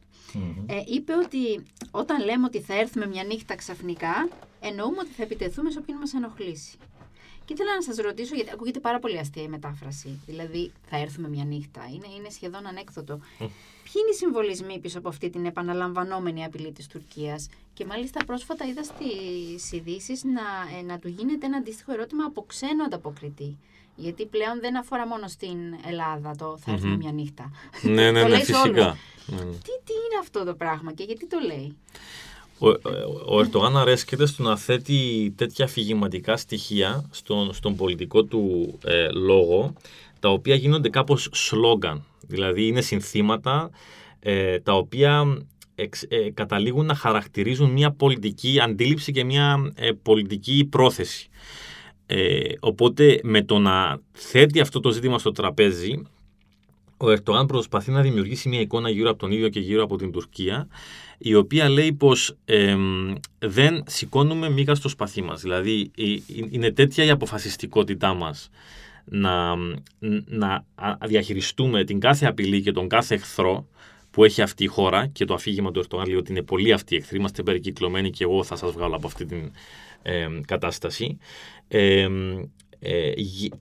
[0.65, 5.71] ε, είπε ότι όταν λέμε ότι θα έρθουμε μια νύχτα ξαφνικά, εννοούμε ότι θα επιτεθούμε
[5.71, 6.78] σε όποιον μας ενοχλήσει.
[7.45, 10.19] Και ήθελα να σας ρωτήσω, γιατί ακούγεται πάρα πολύ αστεία η μετάφραση.
[10.25, 11.81] Δηλαδή, θα έρθουμε μια νύχτα.
[11.93, 13.19] Είναι, είναι σχεδόν ανέκδοτο.
[13.84, 18.65] Ποιοι είναι οι συμβολισμοί πίσω από αυτή την επαναλαμβανόμενη απειλή της Τουρκίας; Και μάλιστα πρόσφατα
[18.65, 23.58] είδα στις ειδήσεις να, ε, να του γίνεται ένα αντίστοιχο ερώτημα από ξένο ανταποκριτή.
[23.95, 27.51] Γιατί πλέον δεν αφορά μόνο στην Ελλάδα το θα ερθουμε μια νύχτα.
[27.81, 28.97] Ναι, ναι, ναι, φυσικά.
[29.25, 29.51] Ναι, ναι.
[29.51, 31.75] Τι, τι είναι αυτό το πράγμα και γιατί το λέει;
[32.57, 32.67] Ο,
[33.25, 39.73] ο Ερντογάν αρέσκεται στο να θέτει τέτοια αφηγηματικά στοιχεία στον, στον πολιτικό του ε, λόγο,
[40.19, 42.03] τα οποία γίνονται κάπως σλόγκαν.
[42.27, 43.69] Δηλαδή είναι συνθήματα
[44.19, 51.29] ε, τα οποία ε, καταλήγουν να χαρακτηρίζουν μια πολιτική αντίληψη και μια πολιτική πρόθεση.
[52.59, 56.01] οπότε με το να θέτει αυτό το ζήτημα στο τραπέζι,
[56.97, 60.12] ο Ερντογάν προσπαθεί να δημιουργήσει μια εικόνα γύρω από τον ίδιο και γύρω από την
[60.12, 60.67] Τουρκία,
[61.17, 62.36] η οποία λέει πως
[63.39, 65.41] δεν σηκώνουμε μίγα στο σπαθί μας.
[65.41, 65.91] Δηλαδή
[66.49, 68.49] είναι τέτοια η αποφασιστικότητά μας
[69.05, 69.55] να,
[70.25, 70.65] να
[71.05, 73.67] διαχειριστούμε την κάθε απειλή και τον κάθε εχθρό
[74.12, 76.93] που έχει αυτή η χώρα και το αφήγημα του Ερτογάν λέει ότι είναι πολύ αυτοί
[76.93, 79.51] οι εχθροί, είμαστε περικυκλωμένοι και εγώ θα σας βγάλω από αυτή την
[80.45, 81.17] κατάσταση.
[81.67, 82.08] Ε,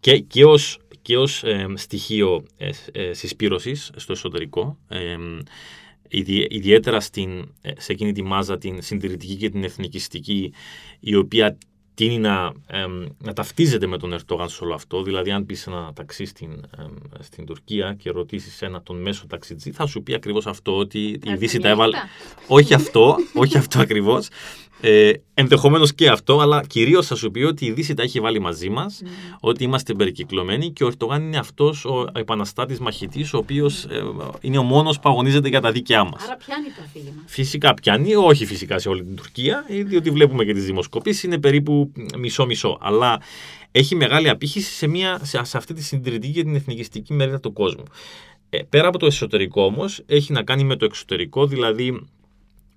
[0.01, 4.79] και, και ως, και ως στοιχείο ε, ε, συσπήρωσης στο εσωτερικό
[6.49, 10.53] ιδιαίτερα στην, ε, σε εκείνη τη μάζα την συντηρητική και την εθνικιστική
[11.01, 11.59] η οποία
[11.95, 12.53] τίνει να,
[13.19, 15.03] να ταυτίζεται με τον Ερτογάν σε όλο αυτό.
[15.03, 16.65] Δηλαδή, αν πεις ένα ταξί στην,
[17.21, 21.35] στην Τουρκία και ρωτήσεις ένα τον μέσο ταξιτζή, θα σου πει ακριβώς αυτό, ότι η
[21.35, 21.97] Δύση τα έβαλε.
[22.49, 24.29] όχι αυτό, όχι αυτό ακριβώς.
[24.87, 28.41] Ε, Ενδεχομένως και αυτό, αλλά κυρίως θα σου πει ότι η Δύση τα έχει βάλει
[28.41, 29.09] μαζί μας, mm.
[29.41, 34.03] ότι είμαστε περικυκλωμένοι και ο Ερτογάν είναι αυτός ο επαναστάτης μαχητής, ο οποίος ε,
[34.41, 36.25] είναι ο μόνος που αγωνίζεται για τα δίκαιά μας.
[36.25, 37.23] Άρα πιάνει το αφήγημα.
[37.27, 41.93] Φυσικά πιάνει, όχι φυσικά σε όλη την Τουρκία, διότι βλέπουμε και τις δημοσκοπήσεις, είναι περίπου
[42.19, 42.79] μισό-μισό.
[42.81, 43.21] Αλλά
[43.71, 47.53] έχει μεγάλη απήχηση σε, μια, σε, σε αυτή τη συντηρητική και την εθνικιστική μερίδα του
[47.53, 47.85] κόσμου.
[48.51, 52.07] Ε, πέρα από το εσωτερικό όμως, έχει να κάνει με το εξωτερικό, δηλαδή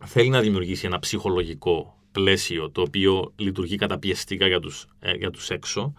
[0.06, 5.50] θέλει να δημιουργήσει ένα ψυχολογικό πλαίσιο το οποίο λειτουργεί καταπιεστικά για τους, ε, για τους
[5.50, 5.94] έξω.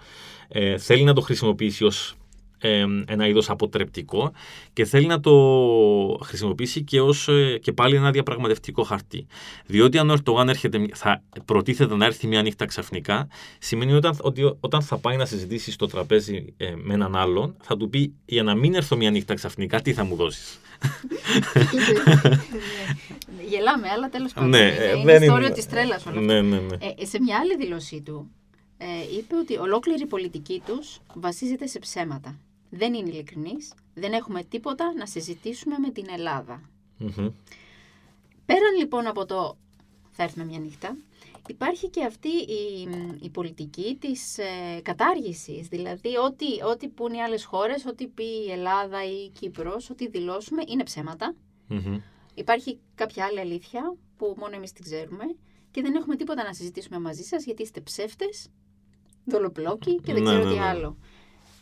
[0.48, 2.14] Ε, θέλει να το χρησιμοποιήσει ως
[2.58, 4.32] ε, ένα είδος αποτρεπτικό
[4.72, 5.32] και θέλει να το
[6.22, 9.26] χρησιμοποιήσει και ως ε, και πάλι ένα διαπραγματευτικό χαρτί.
[9.66, 14.56] Διότι αν ο Ερτογάν έρχεται, θα προτίθεται να έρθει μια νύχτα ξαφνικά, σημαίνει όταν, ότι
[14.60, 18.54] όταν θα πάει να συζητήσει στο τραπέζι με έναν άλλον, θα του πει για να
[18.54, 20.58] μην έρθω μια νύχτα ξαφνικά, τι θα μου δώσεις;
[23.48, 24.50] Γελάμε, αλλά τέλος πάντων.
[24.50, 26.76] Ναι, είναι, είναι ιστορία της τρέλας όλα ναι, ναι, ναι.
[26.96, 28.30] Ε, σε μια άλλη δήλωσή του,
[28.78, 28.86] ε,
[29.18, 32.38] είπε ότι ολόκληρη η πολιτική τους βασίζεται σε ψέματα.
[32.70, 33.56] Δεν είναι ειλικρινή,
[33.94, 36.60] δεν έχουμε τίποτα να συζητήσουμε με την ελλαδα
[38.46, 39.56] Πέραν λοιπόν από το
[40.10, 40.96] θα έρθουμε μια νύχτα,
[41.48, 42.88] υπάρχει και αυτή η,
[43.20, 45.68] η πολιτική της ε, κατάργησης.
[45.68, 50.08] Δηλαδή, ό,τι, ό,τι πούν οι άλλες χώρες, ό,τι πει η Ελλάδα ή η Κύπρος, ό,τι
[50.08, 50.82] δηλώσουμε, είναι
[52.34, 55.24] Υπάρχει κάποια άλλη αλήθεια που μόνο εμείς την ξέρουμε
[55.70, 58.48] και δεν έχουμε τίποτα να συζητήσουμε μαζί σας γιατί είστε ψεύτες,
[59.24, 60.64] δολοπλόκοι και δεν ναι, ξέρω ναι, τι ναι.
[60.64, 60.96] άλλο.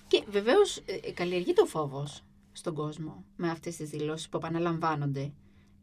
[0.09, 5.33] Και βεβαίως ε, ε, καλλιεργεί το φόβος στον κόσμο με αυτές τις δηλώσεις που επαναλαμβάνονται.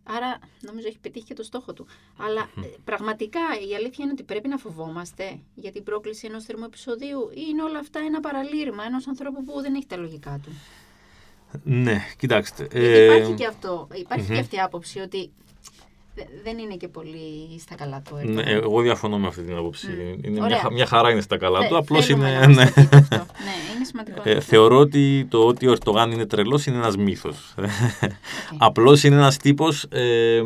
[0.03, 1.88] Άρα νομίζω έχει πετύχει και το στόχο του.
[2.17, 6.63] Αλλά ε, πραγματικά η αλήθεια είναι ότι πρέπει να φοβόμαστε για την πρόκληση ενός θερμού
[6.63, 10.51] επεισοδίου ή είναι όλα αυτά ένα παραλήρημα ενός ανθρώπου που δεν έχει τα λογικά του.
[11.63, 12.67] Ναι, κοιτάξτε.
[12.71, 13.03] Ε...
[13.03, 13.88] Υπάρχει και αυτό.
[13.93, 15.31] Υπάρχει και αυτή η άποψη ότι
[16.43, 18.32] δεν είναι και πολύ στα καλά του.
[18.32, 19.88] Ναι, εγώ διαφωνώ με αυτή την άποψη.
[20.21, 21.78] Είναι μια, μια, χαρά είναι στα καλά του.
[21.78, 22.30] Απλώς είναι.
[22.30, 22.45] Ναι.
[22.45, 22.63] ναι,
[23.76, 24.21] είναι σημαντικό.
[24.23, 27.54] Ε, θεωρώ ότι το ότι ο Ερτογάν είναι τρελός είναι ένας μύθος.
[27.58, 27.67] Okay.
[28.58, 30.41] Απλώς είναι ένας τύπος ε,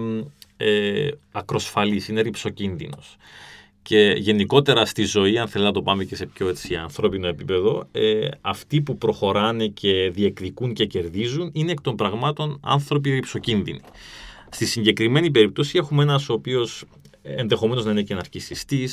[0.58, 3.18] ε, ακροσφαλής, είναι ρηψοκίνδυνος.
[3.82, 7.88] Και γενικότερα στη ζωή, αν θέλει να το πάμε και σε πιο έτσι, ανθρώπινο επίπεδο,
[7.92, 13.82] ε, αυτοί που προχωράνε και διεκδικούν και κερδίζουν είναι εκ των πραγμάτων άνθρωποι ρηψοκίνδυνοι.
[14.50, 16.86] Στη συγκεκριμένη περίπτωση έχουμε ένας ο οποίος
[17.22, 18.90] ενδεχομένως να είναι και αναρκιστή,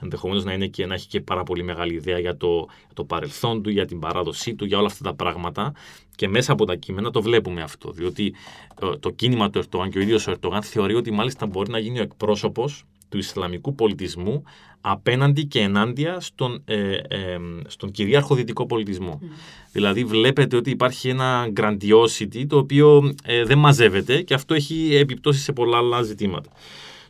[0.00, 3.62] ενδεχομένως να, είναι και, να έχει και πάρα πολύ μεγάλη ιδέα για το, το παρελθόν
[3.62, 5.72] του, για την παράδοσή του, για όλα αυτά τα πράγματα.
[6.14, 7.90] Και μέσα από τα κείμενα το βλέπουμε αυτό.
[7.90, 8.34] Διότι
[8.80, 11.70] το, ε, το κίνημα του Ερτογάν και ο ίδιος ο Ερτογάν θεωρεί ότι μάλιστα μπορεί
[11.70, 12.84] να γίνει ο εκπρόσωπος
[13.16, 14.42] του Ισλαμικού πολιτισμού
[14.80, 19.20] απέναντι και ενάντια στον, ε, ε, στον κυρίαρχο δυτικό πολιτισμό.
[19.22, 19.26] Mm.
[19.72, 25.42] Δηλαδή βλέπετε ότι υπάρχει ένα grandiosity το οποίο ε, δεν μαζεύεται και αυτό έχει επιπτώσεις
[25.42, 26.50] σε πολλά άλλα ζητήματα.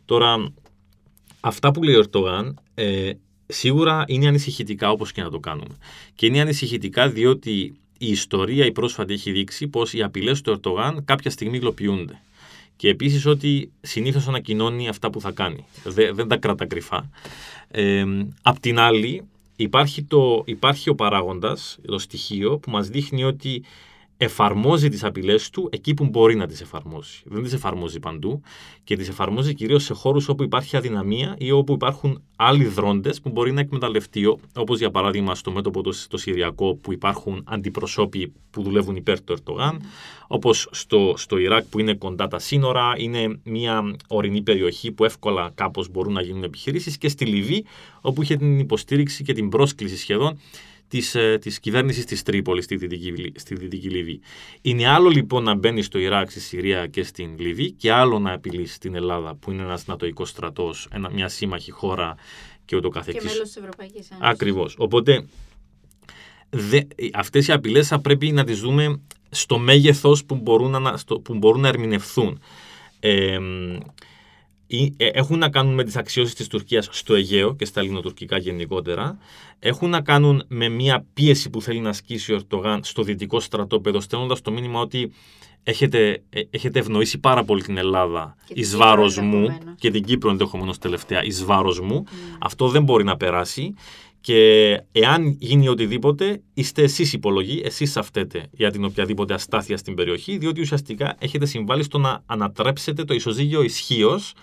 [0.05, 0.53] Τώρα,
[1.39, 3.11] αυτά που λέει ο Ερτογάν ε,
[3.47, 5.77] σίγουρα είναι ανησυχητικά όπως και να το κάνουμε.
[6.15, 7.51] Και είναι ανησυχητικά διότι
[7.97, 12.21] η ιστορία η πρόσφατη έχει δείξει πως οι απειλές του Ερτογάν κάποια στιγμή υλοποιούνται.
[12.77, 15.65] Και επίσης ότι συνήθως ανακοινώνει αυτά που θα κάνει.
[15.83, 17.09] Δεν, δεν τα κρατά κρυφά.
[17.71, 18.05] Ε,
[18.41, 19.23] απ' την άλλη
[19.55, 23.63] υπάρχει, το, υπάρχει ο παράγοντας, το στοιχείο που μας δείχνει ότι
[24.17, 27.23] εφαρμόζει τις απειλές του εκεί που μπορεί να τις εφαρμόσει.
[27.25, 28.41] Δεν τις εφαρμόζει παντού
[28.83, 33.29] και τις εφαρμόζει κυρίως σε χώρους όπου υπάρχει αδυναμία ή όπου υπάρχουν άλλοι δρόντες που
[33.29, 38.61] μπορεί να εκμεταλλευτεί, όπως για παράδειγμα στο μέτωπο το, το Συριακό που υπάρχουν αντιπροσώποι που
[38.61, 39.81] δουλεύουν υπέρ του Ερτογάν,
[40.27, 45.51] όπως στο, στο Ιράκ που είναι κοντά τα σύνορα, είναι μια ορεινή περιοχή που εύκολα
[45.55, 47.65] κάπως μπορούν να γίνουν επιχειρήσεις και στη Λιβύη
[48.01, 50.39] όπου είχε την υποστήριξη και την πρόσκληση σχεδόν
[50.87, 54.21] της, ε, της κυβέρνησης της Τρίπολης στη Δυτική, στη Δυτική Λιβύη.
[54.61, 58.33] Είναι άλλο λοιπόν να μπαίνει στο Ιράκ, στη Συρία και στην Λιβύη και άλλο να
[58.33, 62.15] απειλήσει την Ελλάδα που είναι ένας νατοικός στρατός, μια σύμμαχη χώρα
[62.65, 63.23] και ούτω καθεξής.
[63.23, 64.29] Και μέλος της Ευρωπαϊκής Ένωσης.
[64.29, 64.75] Ακριβώς.
[64.77, 65.25] Οπότε
[66.49, 66.81] δε,
[67.13, 71.33] αυτές οι απειλές θα πρέπει να τις δούμε στο μέγεθος που μπορούν να, στο, που
[71.33, 72.41] μπορούν να ερμηνευθούν.
[72.99, 73.37] Ε,
[74.97, 79.17] έχουν να κάνουν με τις αξιώσεις της Τουρκίας στο Αιγαίο και στα ελληνοτουρκικά γενικότερα.
[79.59, 84.01] Έχουν να κάνουν με μια πίεση που θέλει να ασκήσει ο Ερτογάν στο δυτικό στρατόπεδο,
[84.01, 85.11] στέλνοντας το μήνυμα ότι
[85.63, 90.77] έχετε, ε, έχετε ευνοήσει πάρα πολύ την Ελλάδα εις βάρος μου και την Κύπρο ενδεχομένως
[90.77, 92.03] τελευταία εις βάρος μου.
[92.05, 92.37] Mm.
[92.39, 93.73] Αυτό δεν μπορεί να περάσει.
[94.21, 100.37] Και εάν γίνει οτιδήποτε, είστε εσείς υπολογοί, εσείς αυτέτε για την οποιαδήποτε αστάθεια στην περιοχή,
[100.37, 104.33] διότι ουσιαστικά έχετε συμβάλει στο να ανατρέψετε το ισοζύγιο ισχύως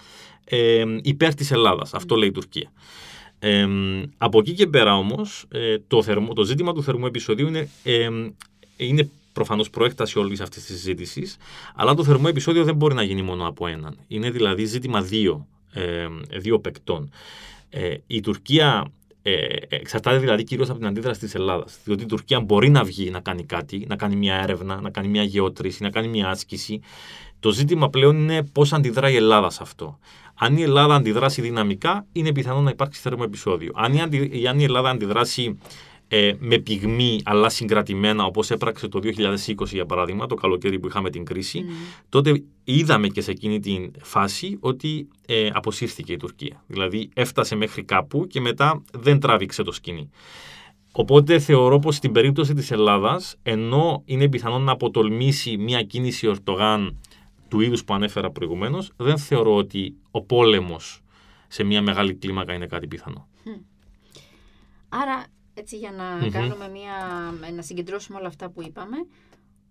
[0.45, 1.95] ε, υπέρ της Ελλάδας.
[1.95, 2.73] Αυτό λέει η Τουρκία.
[3.39, 3.69] Ε,
[4.19, 8.09] από εκεί και πέρα όμως, ε, το, το ζήτημα του θερμού επεισοδίου είναι, ε,
[8.77, 11.37] είναι προφανώς προέκταση όλης αυτής της συζήτησης,
[11.75, 13.97] αλλά το θερμό επεισόδιο δεν μπορεί να γίνει μόνο από έναν.
[14.09, 16.07] Είναι δηλαδή ζήτημα δύο, ε,
[16.39, 17.11] δύο παικτών.
[17.71, 18.93] Ε, η Τουρκία
[19.27, 21.79] ε, εξαρτάται δηλαδή κυρίως από την αντίδραση της Ελλάδας.
[21.85, 25.09] Διότι η Τουρκία μπορεί να βγει να κάνει κάτι, να κάνει μια έρευνα, να κάνει
[25.09, 26.81] μια γεώτρηση, να κάνει μια άσκηση.
[27.41, 29.99] Το ζήτημα πλέον είναι πώς αντιδράει η Ελλάδα σε αυτό.
[30.35, 33.73] Αν η Ελλάδα αντιδράσει δυναμικά, είναι πιθανό να υπάρξει θέρμο επεισόδιο.
[33.75, 34.47] Αν η, αντι...
[34.49, 35.59] αν η Ελλάδα αντιδράσει
[36.09, 41.11] ε, με πυγμή αλλά συγκρατημένα όπως έπραξε το 2020 για παράδειγμα, το καλοκαίρι που είχαμε
[41.11, 41.65] την κρίση,
[42.09, 46.65] τότε είδαμε και σε εκείνη την φάση ότι ε, αποσύρθηκε η Τουρκία.
[46.67, 50.11] Δηλαδή έφτασε μέχρι κάπου και μετά δεν τράβηξε το σκηνή.
[50.93, 57.01] Οπότε θεωρώ πως στην περίπτωση της Ελλάδας, ενώ είναι πιθανόν να αποτολμήσει μια κίνηση Ορτογάν
[57.49, 61.01] του είδους που ανέφερα προηγουμένως, δεν θεωρώ ότι ο πόλεμος
[61.49, 63.29] σε μια μεγάλη κλίμακα είναι κάτι πιθανό.
[64.89, 66.93] Άρα έτσι για να κάνουμε μια,
[67.55, 68.97] να συγκεντρώσουμε όλα αυτά που είπαμε,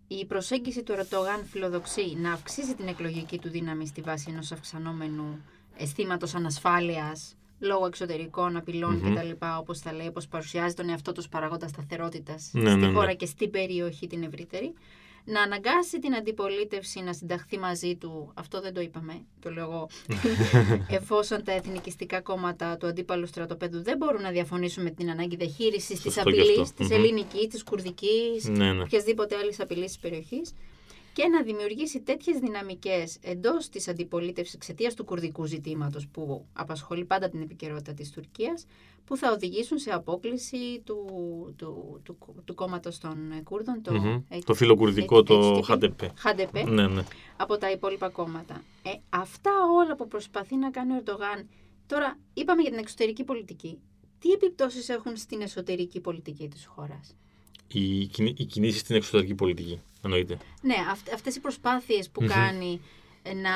[0.07, 5.45] η προσέγγιση του Ερτογάν φιλοδοξεί να αυξήσει την εκλογική του δύναμη στη βάση ενός αυξανόμενου
[5.77, 9.15] αισθήματος ανασφάλειας λόγω εξωτερικών απειλών mm-hmm.
[9.15, 9.45] κτλ.
[9.59, 12.93] Όπως θα λέει, όπως παρουσιάζει τον εαυτό του παραγόντα σταθερότητας ναι, στη ναι, ναι.
[12.93, 14.73] χώρα και στην περιοχή την ευρύτερη
[15.25, 19.89] να αναγκάσει την αντιπολίτευση να συνταχθεί μαζί του, αυτό δεν το είπαμε, το λέω εγώ,
[20.97, 26.01] εφόσον τα εθνικιστικά κόμματα του αντίπαλου στρατοπέδου δεν μπορούν να διαφωνήσουν με την ανάγκη διαχείρισης
[26.01, 28.81] της απειλής, της ελληνικής, της κουρδικής, ναι, ναι.
[28.81, 30.53] οποιασδήποτε άλλης απειλής της περιοχής
[31.13, 37.29] και να δημιουργήσει τέτοιες δυναμικές εντός της αντιπολίτευσης εξαιτίας του κουρδικού ζητήματος που απασχολεί πάντα
[37.29, 38.65] την επικαιρότητα της Τουρκίας,
[39.05, 41.05] που θα οδηγήσουν σε απόκληση του,
[41.57, 44.39] του, του, του κόμματος των Κούρδων, το, mm-hmm.
[44.45, 47.03] το φιλοκουρδικό, το ΧΑΝΤΕΠΕ, ναι, ναι.
[47.37, 48.63] από τα υπόλοιπα κόμματα.
[48.83, 49.51] Ε, αυτά
[49.83, 51.49] όλα που προσπαθεί να κάνει ο Ερντογάν.
[51.87, 53.79] Τώρα, είπαμε για την εξωτερική πολιτική.
[54.19, 57.15] Τι επιπτώσεις έχουν στην εσωτερική πολιτική της χώρας;
[57.67, 57.99] Οι,
[58.37, 60.37] οι κινήσει στην εξωτερική πολιτική, εννοείται.
[60.61, 62.81] Ναι, αυ- αυτές οι προσπάθειες που κάνει
[63.23, 63.51] ε, να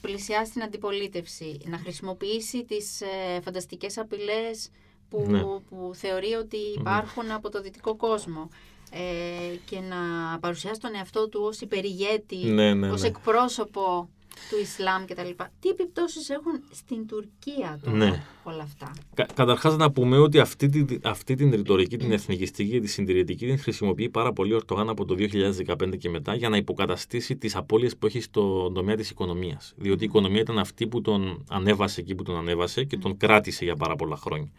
[0.00, 4.68] πλησιάσει την αντιπολίτευση, να χρησιμοποιήσει τις ε, φανταστικές απειλές
[5.08, 5.40] που, Ναι.
[5.42, 8.48] που θεωρεί ότι υπάρχουν από το δυτικό κόσμο
[8.90, 9.96] ε, και να
[10.38, 13.06] παρουσιάσει τον εαυτό του ως υπερηγέτη, Ναι, ναι, ως ναι.
[13.08, 14.08] εκπρόσωπο
[14.50, 15.30] του Ισλάμ κτλ.
[15.60, 18.22] Τι επιπτώσεις έχουν στην Τουρκία τώρα Ναι.
[18.42, 22.80] όλα αυτά; Κα, Καταρχάς, να πούμε ότι αυτή, τη, αυτή την ρητορική, την εθνικιστική και
[22.80, 26.56] τη συντηρητική, την χρησιμοποιεί πάρα πολύ ο Ερτογάν από το 2015 και μετά για να
[26.56, 29.72] υποκαταστήσει τις απώλειες που έχει στον τομέα της οικονομίας.
[29.76, 33.64] Διότι η οικονομία ήταν αυτή που τον ανέβασε εκεί που τον ανέβασε και τον κράτησε
[33.64, 34.50] για πάρα πολλά χρόνια.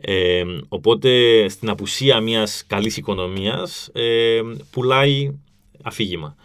[0.00, 4.40] Ε, οπότε, στην απουσία μιας καλής οικονομίας, ε,
[4.70, 5.38] πουλάει
[5.82, 6.36] αφήγημα.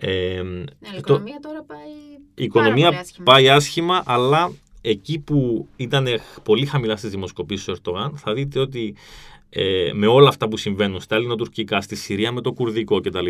[0.00, 1.88] Ε, Ναι, η το- οικονομία τώρα πάει
[2.34, 3.24] η οικονομία πάρα πολύ άσχημα.
[3.24, 6.06] πάει άσχημα, αλλά εκεί που ήταν
[6.42, 8.94] πολύ χαμηλά στις δημοσκοπήσεις ο Ερτογάν, θα δείτε ότι
[9.48, 13.28] ε, με όλα αυτά που συμβαίνουν στα ελληνοτουρκικά, στη Συρία με το κουρδικό κτλ.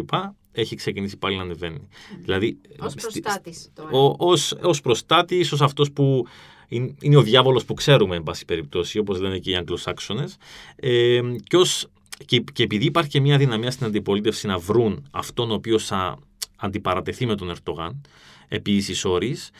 [0.52, 1.88] έχει ξεκινήσει πάλι να ανεβαίνει.
[2.22, 3.90] Δηλαδή, Ως στη- προστάτης τώρα.
[3.90, 6.26] ο, ως, ως προστάτης, ως αυτός που
[6.68, 10.36] είναι, είναι ο διάβολος που ξέρουμε, εν πάση περιπτώσει, όπως λένε και οι Αγγλοσάξονες,
[10.76, 11.86] ε, και, ως,
[12.24, 16.18] και, και επειδή υπάρχει και μια δυναμία στην αντιπολίτευση να βρουν αυτόν ο οποίος θα
[16.57, 18.00] αντιπαρατεθεί με τον Ερτογάν,
[18.48, 19.50] επί ίσης όρης,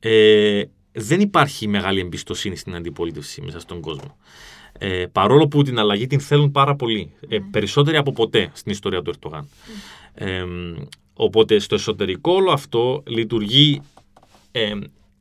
[0.00, 0.62] ε,
[0.92, 4.16] δεν υπάρχει μεγάλη εμπιστοσύνη στην αντιπολίτευση μέσα στον κόσμο.
[4.78, 7.10] Ε, παρόλο που την αλλαγή την θέλουν πάρα πολύ.
[7.28, 9.48] Ε, περισσότεροι από ποτέ στην ιστορία του Ερτογάν.
[10.14, 10.44] Ε,
[11.14, 13.80] οπότε στο εσωτερικό όλο αυτό λειτουργεί
[14.52, 14.72] ε,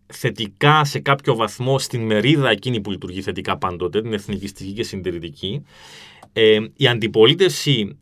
[0.07, 5.63] θετικά σε κάποιο βαθμό στην μερίδα εκείνη που λειτουργεί θετικά πάντοτε, την εθνικιστική και συντηρητική.
[6.33, 7.95] Ε, η αντιπολίτευση υ-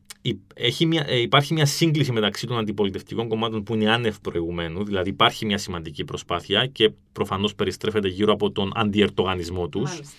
[0.53, 5.09] έχει μια, ε, υπάρχει μια σύγκληση μεταξύ των αντιπολιτευτικών κομμάτων που είναι άνευ προηγουμένου, δηλαδή
[5.09, 9.89] υπάρχει μια σημαντική προσπάθεια και προφανώς περιστρέφεται γύρω από τον αντιερτογανισμό τους.
[9.91, 10.15] Μάλιστα.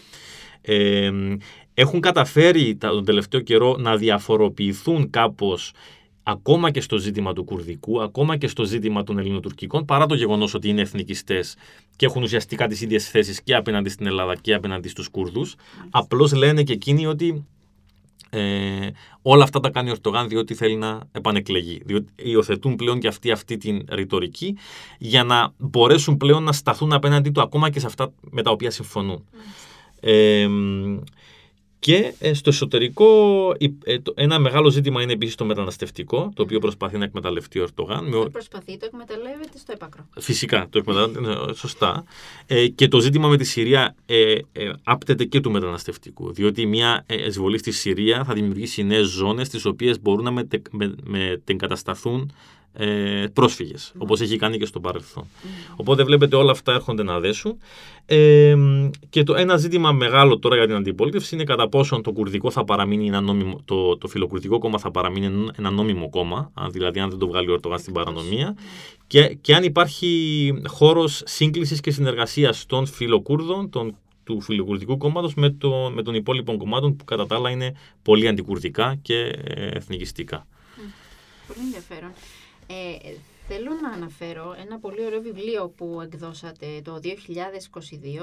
[0.61, 1.11] Ε,
[1.75, 5.73] έχουν καταφέρει τα- τον τελευταίο καιρό να διαφοροποιηθούν κάπως
[6.23, 10.55] ακόμα και στο ζήτημα του κουρδικού, ακόμα και στο ζήτημα των ελληνοτουρκικών, παρά το γεγονός
[10.55, 11.57] ότι είναι εθνικιστές
[11.97, 15.55] και έχουν ουσιαστικά τις ίδιες θέσεις και απέναντι στην Ελλάδα και απέναντι στους Κούρδους.
[15.91, 17.47] Απλώς λένε και εκείνοι ότι
[18.31, 18.91] ε,
[19.23, 21.81] όλα αυτά τα κάνει ο Ερτογάν διότι θέλει να επανεκλεγεί.
[21.85, 24.57] Διότι υιοθετούν πλέον και αυτοί αυτή την ρητορική
[24.99, 28.71] για να μπορέσουν πλέον να σταθούν απέναντί του ακόμα και σε αυτά με τα οποία
[28.71, 29.25] συμφωνούν.
[30.01, 30.49] Ε,
[31.81, 33.09] και ε, στο εσωτερικό
[33.59, 37.59] η- ε, το- ένα μεγάλο ζήτημα είναι επίσης το μεταναστευτικό, το οποίο προσπαθεί να εκμεταλλευτεί
[37.59, 38.05] ο Ερτογάν.
[38.09, 40.07] με ο- Το προσπαθεί, το εκμεταλλεύεται στο έπακρο.
[40.19, 42.05] Φυσικά, το εκμεταλλεύεται ναι, σωστά.
[42.47, 46.33] Ε, και το ζήτημα με τη Συρία ε, ε, άπτεται και του μεταναστευτικού.
[46.33, 50.63] Διότι μια ε, εισβολή στη Συρία θα δημιουργήσει νέες ζώνες, τι οποίες μπορούν να μετε,
[50.71, 52.33] με, μετεγκατασταθούν
[52.73, 55.25] ε, πρόσφυγες, όπως έχει κάνει και στο παρελθόν.
[55.77, 57.59] Οπότε βλέπετε όλα αυτά έρχονται να δέσουν.
[58.07, 58.57] Ε,
[59.11, 62.65] και το ένα ζήτημα μεγάλο τώρα για την αντιπολίτευση είναι κατά πόσον το κουρδικό θα
[62.65, 67.11] παραμείνει ένα νόμιμο, το, το φιλοκουρδικό κόμμα θα παραμείνει ένα νόμιμο κόμμα, αν, δηλαδή αν
[67.11, 68.57] δεν το βγάλει ο Ερτογάν στην παρανομία,
[69.07, 75.51] και, και αν υπάρχει χώρος σύγκλησης και συνεργασίας των φιλοκούρδων, των, του φιλοκουρδικού κόμματος με,
[75.51, 80.47] το, με των υπόλοιπων κομμάτων που κατά τα άλλα είναι πολύ αντικουρδικά και ε, εθνικιστικά.
[81.47, 82.11] Πολύ ενδιαφέρον.
[82.71, 83.11] Ε,
[83.49, 87.09] θέλω να αναφέρω ένα πολύ ωραίο βιβλίο που εκδώσατε το 2022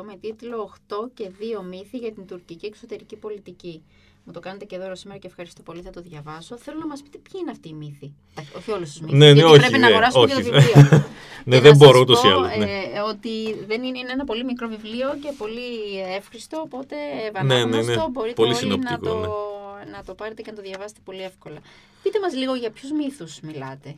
[0.06, 1.30] με τίτλο 8 και
[1.60, 3.84] 2 μύθοι για την τουρκική εξωτερική πολιτική.
[4.28, 6.58] Μου το κάνετε και δώρο σήμερα και ευχαριστώ πολύ, θα το διαβάσω.
[6.58, 8.14] Θέλω να μας πείτε ποιοι είναι αυτοί οι μύθοι.
[8.58, 10.50] Όχι όλους τους μύθους, Ναι, ναι, γιατί όχι, πρέπει να ναι, αγοράσουμε και το όχι.
[10.52, 10.82] βιβλίο.
[11.46, 12.58] ναι, Και δεν να μπορώ σας ούτως ή πω, άλλως.
[12.58, 12.66] ναι.
[12.66, 15.70] ε, ότι δεν είναι, είναι ένα πολύ μικρό βιβλίο και πολύ
[16.18, 17.28] εύχριστο, οπότε ναι, ναι.
[17.28, 19.92] ευανάγνωστο, μπορείτε Πολύ όλοι να συνοπτικό, το, ναι.
[19.92, 21.60] να το πάρετε και να το διαβάσετε πολύ εύκολα.
[22.04, 23.96] Πείτε μας λίγο για ποιους μύθους μιλάτε.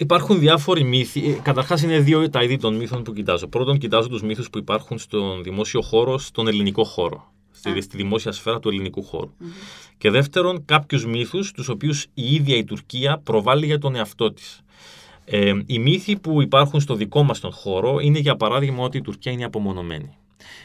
[0.00, 1.40] Υπάρχουν διάφοροι μύθοι.
[1.42, 3.46] Καταρχάς, είναι δύο τα είδη των μύθων που κοιτάζω.
[3.46, 7.32] Πρώτον, κοιτάζω τους μύθους που υπάρχουν στον δημόσιο χώρο, στον ελληνικό χώρο.
[7.50, 7.82] Στη, Α.
[7.82, 9.30] στη δημόσια σφαίρα του ελληνικού χώρου.
[9.98, 14.60] Και δεύτερον, κάποιους μύθους, τους οποίους η ίδια η Τουρκία προβάλλει για τον εαυτό της.
[15.24, 19.00] Ε, οι μύθοι που υπάρχουν στο δικό μας τον χώρο είναι, για παράδειγμα, ότι η
[19.02, 20.16] Τουρκία είναι απομονωμένη.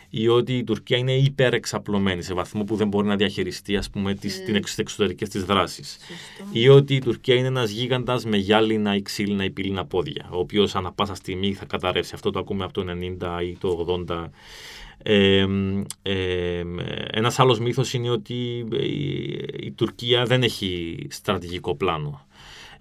[0.09, 4.13] Ή ότι η Τουρκία είναι υπερεξαπλωμένη σε βαθμό που δεν μπορεί να διαχειριστεί ας πούμε,
[4.13, 4.45] τις, Mm.
[4.45, 6.49] την εξ- τις εξωτερικές της δράσεις Σωστό.
[6.51, 10.37] ή ότι η Τουρκία είναι ένας γίγαντας με γυάλινα ή ξύλινα ή πύλινα πόδια, ο
[10.39, 12.11] οποίος ανά πάσα στιγμή θα καταρρεύσει.
[12.15, 13.67] Αυτό το ακούμε από το 90 ή το
[14.07, 14.31] 80.
[15.03, 15.45] Ε,
[16.01, 16.63] ε,
[17.11, 19.15] ένας άλλος μύθος είναι ότι η,
[19.59, 22.25] η Τουρκία δεν έχει στρατηγικό πλάνο.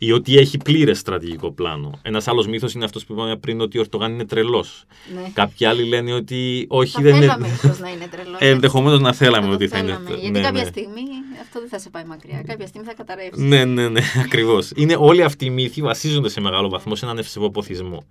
[0.04, 1.98] Ή ότι έχει πλήρες στρατηγικό πλάνο.
[2.02, 4.84] Ένας άλλος μύθος είναι αυτός που είπαμε πριν ότι ο Ερτογάν είναι τρελός.
[5.14, 5.30] Ναι.
[5.32, 7.56] Κάποιοι άλλοι λένε ότι όχι, Θα δεν θέλαμε είναι.
[7.64, 8.36] ίσως να είναι τρελός.
[8.40, 9.86] Ενδεχομένως να θέλαμε Θα το ότι θα είναι.
[9.86, 10.68] θέλαμε, Γιατί ναι, κάποια ναι.
[10.68, 11.00] στιγμή
[11.42, 12.42] αυτό δεν θα σε πάει μακριά.
[12.46, 13.40] Κάποια στιγμή θα καταρρεύσει.
[13.42, 14.70] Ναι, ναι, ναι, ακριβώς.
[14.76, 18.04] Είναι όλοι αυτοί οι μύθοι βασίζονται σε μεγάλο βαθμό σε έναν ευσεβό ποθισμό.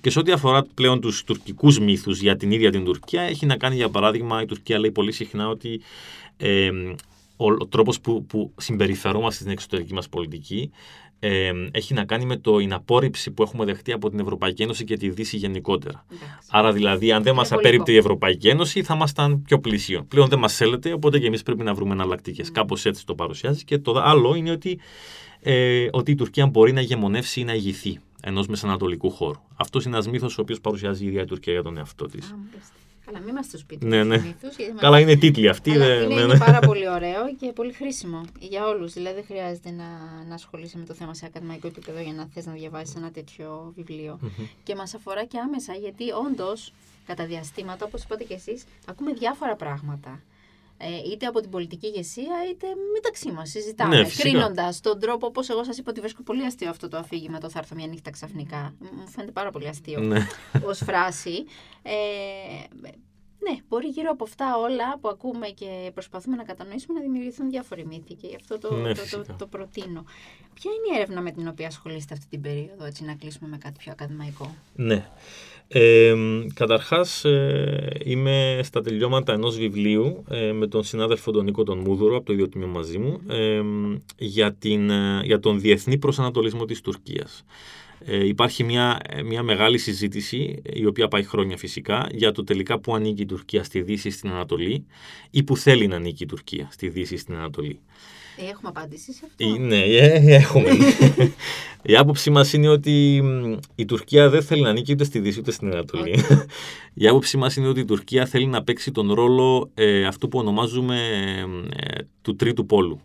[0.00, 3.56] Και σε ό,τι αφορά πλέον τους τουρκικούς μύθους για την ίδια την Τουρκία, έχει να
[3.56, 5.80] κάνει για παράδειγμα, η Τουρκία λέει πολύ συχνά ότι
[6.36, 6.70] ε,
[7.36, 10.70] ο, ο τρόπος που, που συμπεριφερόμαστε στην εξωτερική μας πολιτική
[11.26, 14.84] ε, έχει να κάνει με το, την απόρριψη που έχουμε δεχτεί από την Ευρωπαϊκή Ένωση
[14.84, 16.04] και τη Δύση γενικότερα.
[16.08, 16.48] Εντάξει.
[16.50, 17.68] Άρα δηλαδή, αν δεν μας Υπερβολικό.
[17.68, 20.04] απέριπτε η Ευρωπαϊκή Ένωση, θα ήμασταν πιο πλήσιο.
[20.08, 22.48] Πλέον δεν μας θέλετε, οπότε και εμείς πρέπει να βρούμε εναλλακτικές.
[22.48, 22.52] Mm.
[22.52, 23.64] Κάπως έτσι το παρουσιάζεις.
[23.64, 24.78] Και το άλλο είναι ότι,
[25.40, 29.40] ε, ότι η Τουρκία μπορεί να ηγεμονεύσει ή να ηγηθεί ενός μεσανατολικού χώρου.
[29.56, 32.34] Αυτός είναι ένας μύθος ο οποίος παρουσιάζει η ίδια η Τουρκία για τον εαυτό της.
[33.06, 33.12] Α, μάλιστα.
[33.12, 34.18] Καλά, μην είμαστε στο σπίτι Ναι, μας ναι.
[34.18, 35.70] συνήθως, γιατί Καλά, είναι τίτλοι αυτοί.
[35.70, 36.38] Αλλά δε- είναι, ναι, είναι ναι.
[36.38, 38.92] πάρα πολύ ωραίο και πολύ χρήσιμο για όλους.
[38.92, 39.84] Δηλαδή δεν χρειάζεται να,
[40.28, 43.72] να ασχολείσαι με το θέμα σε ακαδημαϊκό επίπεδο για να θες να διαβάσεις ένα τέτοιο
[43.76, 44.18] βιβλίο.
[44.62, 46.72] Και μας αφορά και άμεσα γιατί όντως
[47.06, 50.20] κατά διαστήματα, όπως είπατε και εσείς, ακούμε διάφορα πράγματα.
[50.76, 53.50] Ε, είτε από την πολιτική ηγεσία, είτε μεταξύ μας.
[53.50, 53.96] Συζητάμε.
[53.96, 54.28] Ναι, φυσικά.
[54.28, 57.50] Κρίνοντας τον τρόπο, όπως εγώ σας είπα ότι βρίσκω πολύ αστείο αυτό το αφήγημα, το
[57.50, 58.74] θα έρθω μια νύχτα ξαφνικά.
[58.78, 60.26] Μου φαίνεται πάρα πολύ αστείο Ναι.
[60.64, 61.44] ως φράση.
[61.82, 61.92] Ε,
[63.50, 67.86] ναι, μπορεί γύρω από αυτά όλα που ακούμε και προσπαθούμε να κατανοήσουμε να δημιουργηθούν διάφοροι
[67.86, 69.36] μύθοι και γι' αυτό το, Ναι, το, το, φυσικά.
[69.38, 70.04] το προτείνω.
[70.54, 73.56] Ποια είναι η έρευνα με την οποία ασχολείστε αυτή την περίοδο, έτσι να κλείσουμε με
[73.56, 75.08] κάτι πιο ακαδημαϊκό; Ναι.
[75.68, 76.14] Ε,
[76.54, 82.16] καταρχάς ε, είμαι στα τελειώματα ενός βιβλίου ε, με τον συνάδελφο τον Νίκο τον Μούδουρο
[82.16, 83.60] από το ίδιο τμήμα μαζί μου ε,
[84.18, 87.44] για, την, ε, για τον διεθνή προσανατολισμό της Τουρκίας.
[88.04, 92.78] Ε, υπάρχει μια, ε, μια μεγάλη συζήτηση, η οποία πάει χρόνια φυσικά, για το τελικά
[92.78, 94.86] που ανήκει η Τουρκία στη Δύση ή στην Ανατολή
[95.30, 97.80] ή που θέλει να ανήκει η Τουρκία στη Δύση ή στην Ανατολή.
[98.36, 100.68] Ε, έχουμε απάντηση σε αυτό; Ε, Ναι, ε, έχουμε.
[101.82, 105.38] η άποψή μας είναι ότι μ, η Τουρκία δεν θέλει να ανήκει ούτε στη Δύση
[105.38, 106.18] ούτε στην Ανατολή.
[106.94, 110.38] η άποψή μας είναι ότι η Τουρκία θέλει να παίξει τον ρόλο ε, αυτού που
[110.38, 110.98] ονομάζουμε
[111.76, 113.00] ε, του τρίτου πόλου.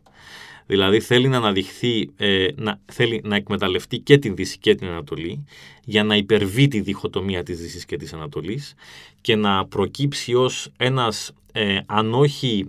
[0.70, 5.46] Δηλαδή θέλει να αναδειχθεί, ε, να, θέλει να εκμεταλλευτεί και την Δύση και την Ανατολή
[5.84, 8.74] για να υπερβεί τη διχοτομία της Δύσης και της Ανατολής
[9.22, 12.68] και να προκύψει ως ένας, ε, αν όχι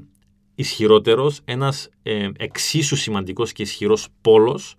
[0.55, 4.75] ισχυρότερος, ένας ε, εξίσου σημαντικός και ισχυρός πόλος,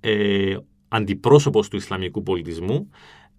[0.00, 0.56] ε,
[0.88, 2.90] αντιπρόσωπος του Ισλαμικού πολιτισμού,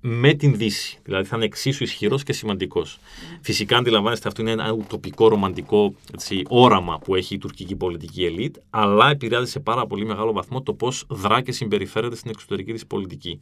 [0.07, 0.99] με την Δύση.
[1.03, 2.99] Δηλαδή θα είναι εξίσου ισχυρός και σημαντικός.
[3.41, 8.55] Φυσικά αντιλαμβάνεστε αυτό είναι ένα ουτοπικό ρομαντικό έτσι, όραμα που έχει η τουρκική πολιτική ελίτ,
[8.69, 12.85] αλλά επηρεάζει σε πάρα πολύ μεγάλο βαθμό το πώς δρά και συμπεριφέρεται στην εξωτερική της
[12.85, 13.39] πολιτική.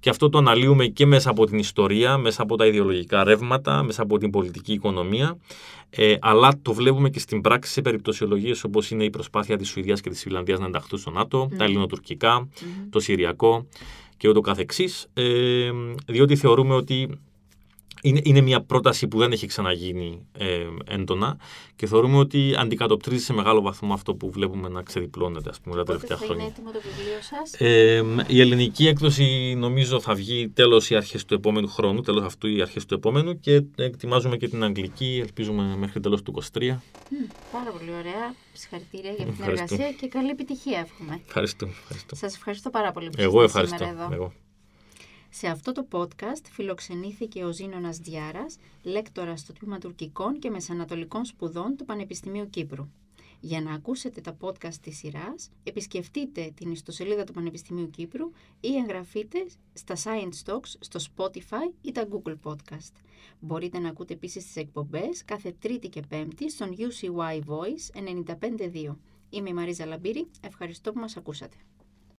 [0.00, 4.02] Και αυτό το αναλύουμε και μέσα από την ιστορία, μέσα από τα ιδεολογικά ρεύματα, μέσα
[4.02, 5.38] από την πολιτική οικονομία,
[5.90, 10.00] ε, αλλά το βλέπουμε και στην πράξη σε περιπτωσιολογίες όπως είναι η προσπάθεια της Σουηδίας
[10.00, 12.48] και της Φιλανδίας να ενταχθούν στο ΝΑΤΟ, τα ελληνοτουρκικά,
[12.90, 13.66] το Συριακό
[14.16, 15.70] και ούτω καθεξής, ε,
[16.06, 17.20] διότι θεωρούμε ότι
[18.02, 21.36] είναι, είναι μια πρόταση που δεν έχει ξαναγίνει ε, έντονα
[21.76, 25.82] και θεωρούμε ότι αντικατοπτρίζει σε μεγάλο βαθμό αυτό που βλέπουμε να ξεδιπλώνεται ας πούμε, τα
[25.82, 26.52] Πότε τελευταία θα είναι χρόνια.
[26.56, 31.34] έτοιμο το βιβλίο σας; Ε, η ελληνική έκδοση νομίζω θα βγει τέλος ή αρχές του
[31.34, 36.00] επόμενου χρόνου, τέλος αυτού ή αρχές του επόμενου και ετοιμάζουμε και την αγγλική, ελπίζουμε μέχρι
[36.00, 36.60] τέλος του 23.
[37.10, 37.16] Μμ,
[37.52, 38.34] πάρα πολύ ωραία.
[38.52, 39.74] Συγχαρητήρια για αυτή την Ευχαριστώ.
[39.74, 41.20] εργασία και καλή επιτυχία εύχομαι.
[41.26, 41.66] Ευχαριστώ.
[41.80, 42.14] ευχαριστώ.
[42.16, 43.84] Σας ευχαριστώ πάρα πολύ που Εγώ ήσασταν ευχαριστώ.
[43.88, 44.14] σήμερα εδώ.
[44.22, 44.32] Εγώ.
[45.38, 51.76] Σε αυτό το podcast φιλοξενήθηκε ο Ζήνωνας Διάρας, λέκτορας στο τμήμα τουρκικών και μεσανατολικών σπουδών
[51.76, 52.88] του Πανεπιστημίου Κύπρου.
[53.40, 58.30] Για να ακούσετε τα podcast της σειράς, επισκεφτείτε την ιστοσελίδα του Πανεπιστημίου Κύπρου
[58.60, 62.92] ή εγγραφείτε στα Science Talks στο Spotify ή τα Google Podcast.
[63.40, 68.02] Μπορείτε να ακούτε επίσης τις εκπομπές κάθε Τρίτη και Πέμπτη στον UCY Voice
[68.90, 68.96] 95.2.
[69.30, 71.56] Είμαι η Μαρίζα Λαμπύρη, ευχαριστώ που μας ακούσατε.